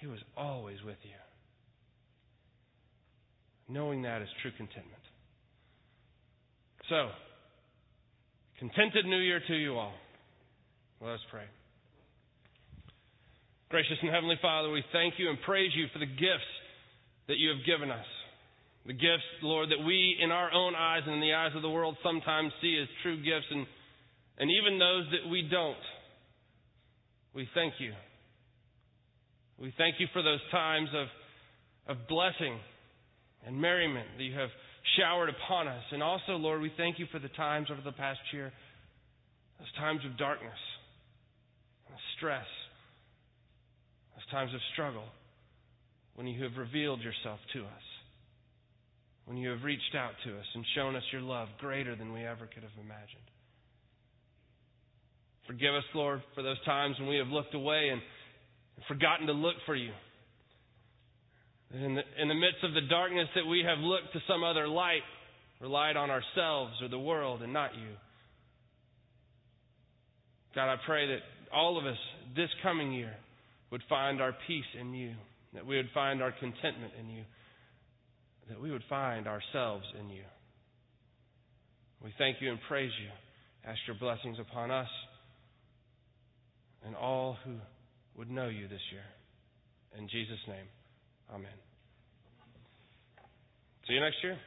He 0.00 0.06
was 0.06 0.18
always 0.36 0.78
with 0.84 0.96
you. 1.02 1.20
Knowing 3.68 4.02
that 4.02 4.22
is 4.22 4.28
true 4.42 4.50
contentment. 4.56 5.02
So, 6.88 7.10
contented 8.58 9.04
New 9.04 9.18
Year 9.18 9.40
to 9.46 9.54
you 9.54 9.76
all. 9.76 9.92
Let 11.00 11.14
us 11.14 11.20
pray. 11.30 11.44
Gracious 13.68 13.98
and 14.02 14.10
Heavenly 14.10 14.38
Father, 14.42 14.70
we 14.70 14.82
thank 14.90 15.14
you 15.18 15.28
and 15.28 15.38
praise 15.42 15.70
you 15.76 15.86
for 15.92 16.00
the 16.00 16.06
gifts 16.06 16.50
that 17.28 17.36
you 17.38 17.50
have 17.50 17.64
given 17.64 17.90
us. 17.90 18.06
The 18.86 18.94
gifts, 18.94 19.28
Lord, 19.42 19.68
that 19.68 19.84
we, 19.86 20.16
in 20.20 20.32
our 20.32 20.50
own 20.52 20.74
eyes 20.74 21.02
and 21.06 21.14
in 21.14 21.20
the 21.20 21.34
eyes 21.34 21.52
of 21.54 21.62
the 21.62 21.70
world, 21.70 21.96
sometimes 22.02 22.52
see 22.60 22.76
as 22.82 22.88
true 23.02 23.18
gifts, 23.18 23.46
and, 23.50 23.66
and 24.38 24.50
even 24.50 24.78
those 24.78 25.04
that 25.12 25.30
we 25.30 25.46
don't. 25.48 25.76
We 27.34 27.46
thank 27.54 27.74
you. 27.78 27.92
We 29.60 29.74
thank 29.76 29.96
you 29.98 30.06
for 30.14 30.22
those 30.22 30.40
times 30.50 30.88
of, 30.94 31.96
of 31.96 32.08
blessing 32.08 32.58
and 33.46 33.60
merriment 33.60 34.06
that 34.16 34.24
you 34.24 34.34
have 34.34 34.48
showered 34.96 35.28
upon 35.28 35.68
us. 35.68 35.82
And 35.92 36.02
also, 36.02 36.32
Lord, 36.32 36.62
we 36.62 36.72
thank 36.76 36.98
you 36.98 37.06
for 37.12 37.18
the 37.18 37.28
times 37.28 37.68
over 37.70 37.82
the 37.84 37.92
past 37.92 38.20
year, 38.32 38.52
those 39.58 39.72
times 39.78 40.00
of 40.10 40.16
darkness, 40.16 40.56
stress, 42.16 42.46
those 44.16 44.26
times 44.30 44.54
of 44.54 44.60
struggle, 44.72 45.04
when 46.14 46.26
you 46.26 46.42
have 46.42 46.56
revealed 46.56 47.00
yourself 47.00 47.38
to 47.52 47.60
us, 47.60 47.86
when 49.26 49.36
you 49.36 49.50
have 49.50 49.62
reached 49.62 49.94
out 49.94 50.12
to 50.24 50.30
us 50.38 50.46
and 50.54 50.64
shown 50.74 50.96
us 50.96 51.02
your 51.12 51.22
love 51.22 51.48
greater 51.58 51.94
than 51.96 52.12
we 52.12 52.24
ever 52.24 52.46
could 52.46 52.62
have 52.62 52.76
imagined. 52.82 53.28
Forgive 55.46 55.74
us, 55.74 55.84
Lord, 55.94 56.22
for 56.34 56.42
those 56.42 56.62
times 56.64 56.96
when 56.98 57.08
we 57.08 57.16
have 57.16 57.28
looked 57.28 57.54
away 57.54 57.88
and 57.92 58.00
forgotten 58.88 59.26
to 59.26 59.32
look 59.32 59.56
for 59.66 59.74
you. 59.74 59.92
In 61.72 61.94
the, 61.94 62.02
in 62.20 62.28
the 62.28 62.34
midst 62.34 62.64
of 62.64 62.74
the 62.74 62.88
darkness 62.88 63.28
that 63.36 63.46
we 63.46 63.62
have 63.66 63.78
looked 63.78 64.12
to 64.14 64.20
some 64.26 64.42
other 64.42 64.66
light, 64.66 65.02
relied 65.60 65.96
on 65.96 66.10
ourselves 66.10 66.72
or 66.82 66.88
the 66.88 66.98
world 66.98 67.42
and 67.42 67.52
not 67.52 67.74
you. 67.74 67.92
God, 70.54 70.72
I 70.72 70.76
pray 70.84 71.06
that 71.08 71.20
all 71.54 71.78
of 71.78 71.86
us 71.86 71.98
this 72.34 72.48
coming 72.62 72.92
year 72.92 73.14
would 73.70 73.82
find 73.88 74.20
our 74.20 74.34
peace 74.46 74.64
in 74.80 74.94
you, 74.94 75.12
that 75.54 75.64
we 75.64 75.76
would 75.76 75.90
find 75.94 76.22
our 76.22 76.32
contentment 76.32 76.92
in 76.98 77.08
you, 77.08 77.22
that 78.48 78.60
we 78.60 78.72
would 78.72 78.82
find 78.88 79.28
ourselves 79.28 79.84
in 80.00 80.10
you. 80.10 80.22
We 82.02 82.12
thank 82.18 82.38
you 82.40 82.50
and 82.50 82.58
praise 82.66 82.90
you. 83.00 83.10
Ask 83.70 83.78
your 83.86 83.96
blessings 83.96 84.38
upon 84.40 84.70
us 84.70 84.88
and 86.84 86.96
all 86.96 87.36
who 87.44 87.52
would 88.16 88.30
know 88.30 88.48
you 88.48 88.68
this 88.68 88.80
year. 88.92 89.04
In 89.98 90.08
Jesus' 90.08 90.38
name, 90.46 90.66
amen. 91.32 91.58
See 93.86 93.94
you 93.94 94.00
next 94.00 94.16
year. 94.22 94.38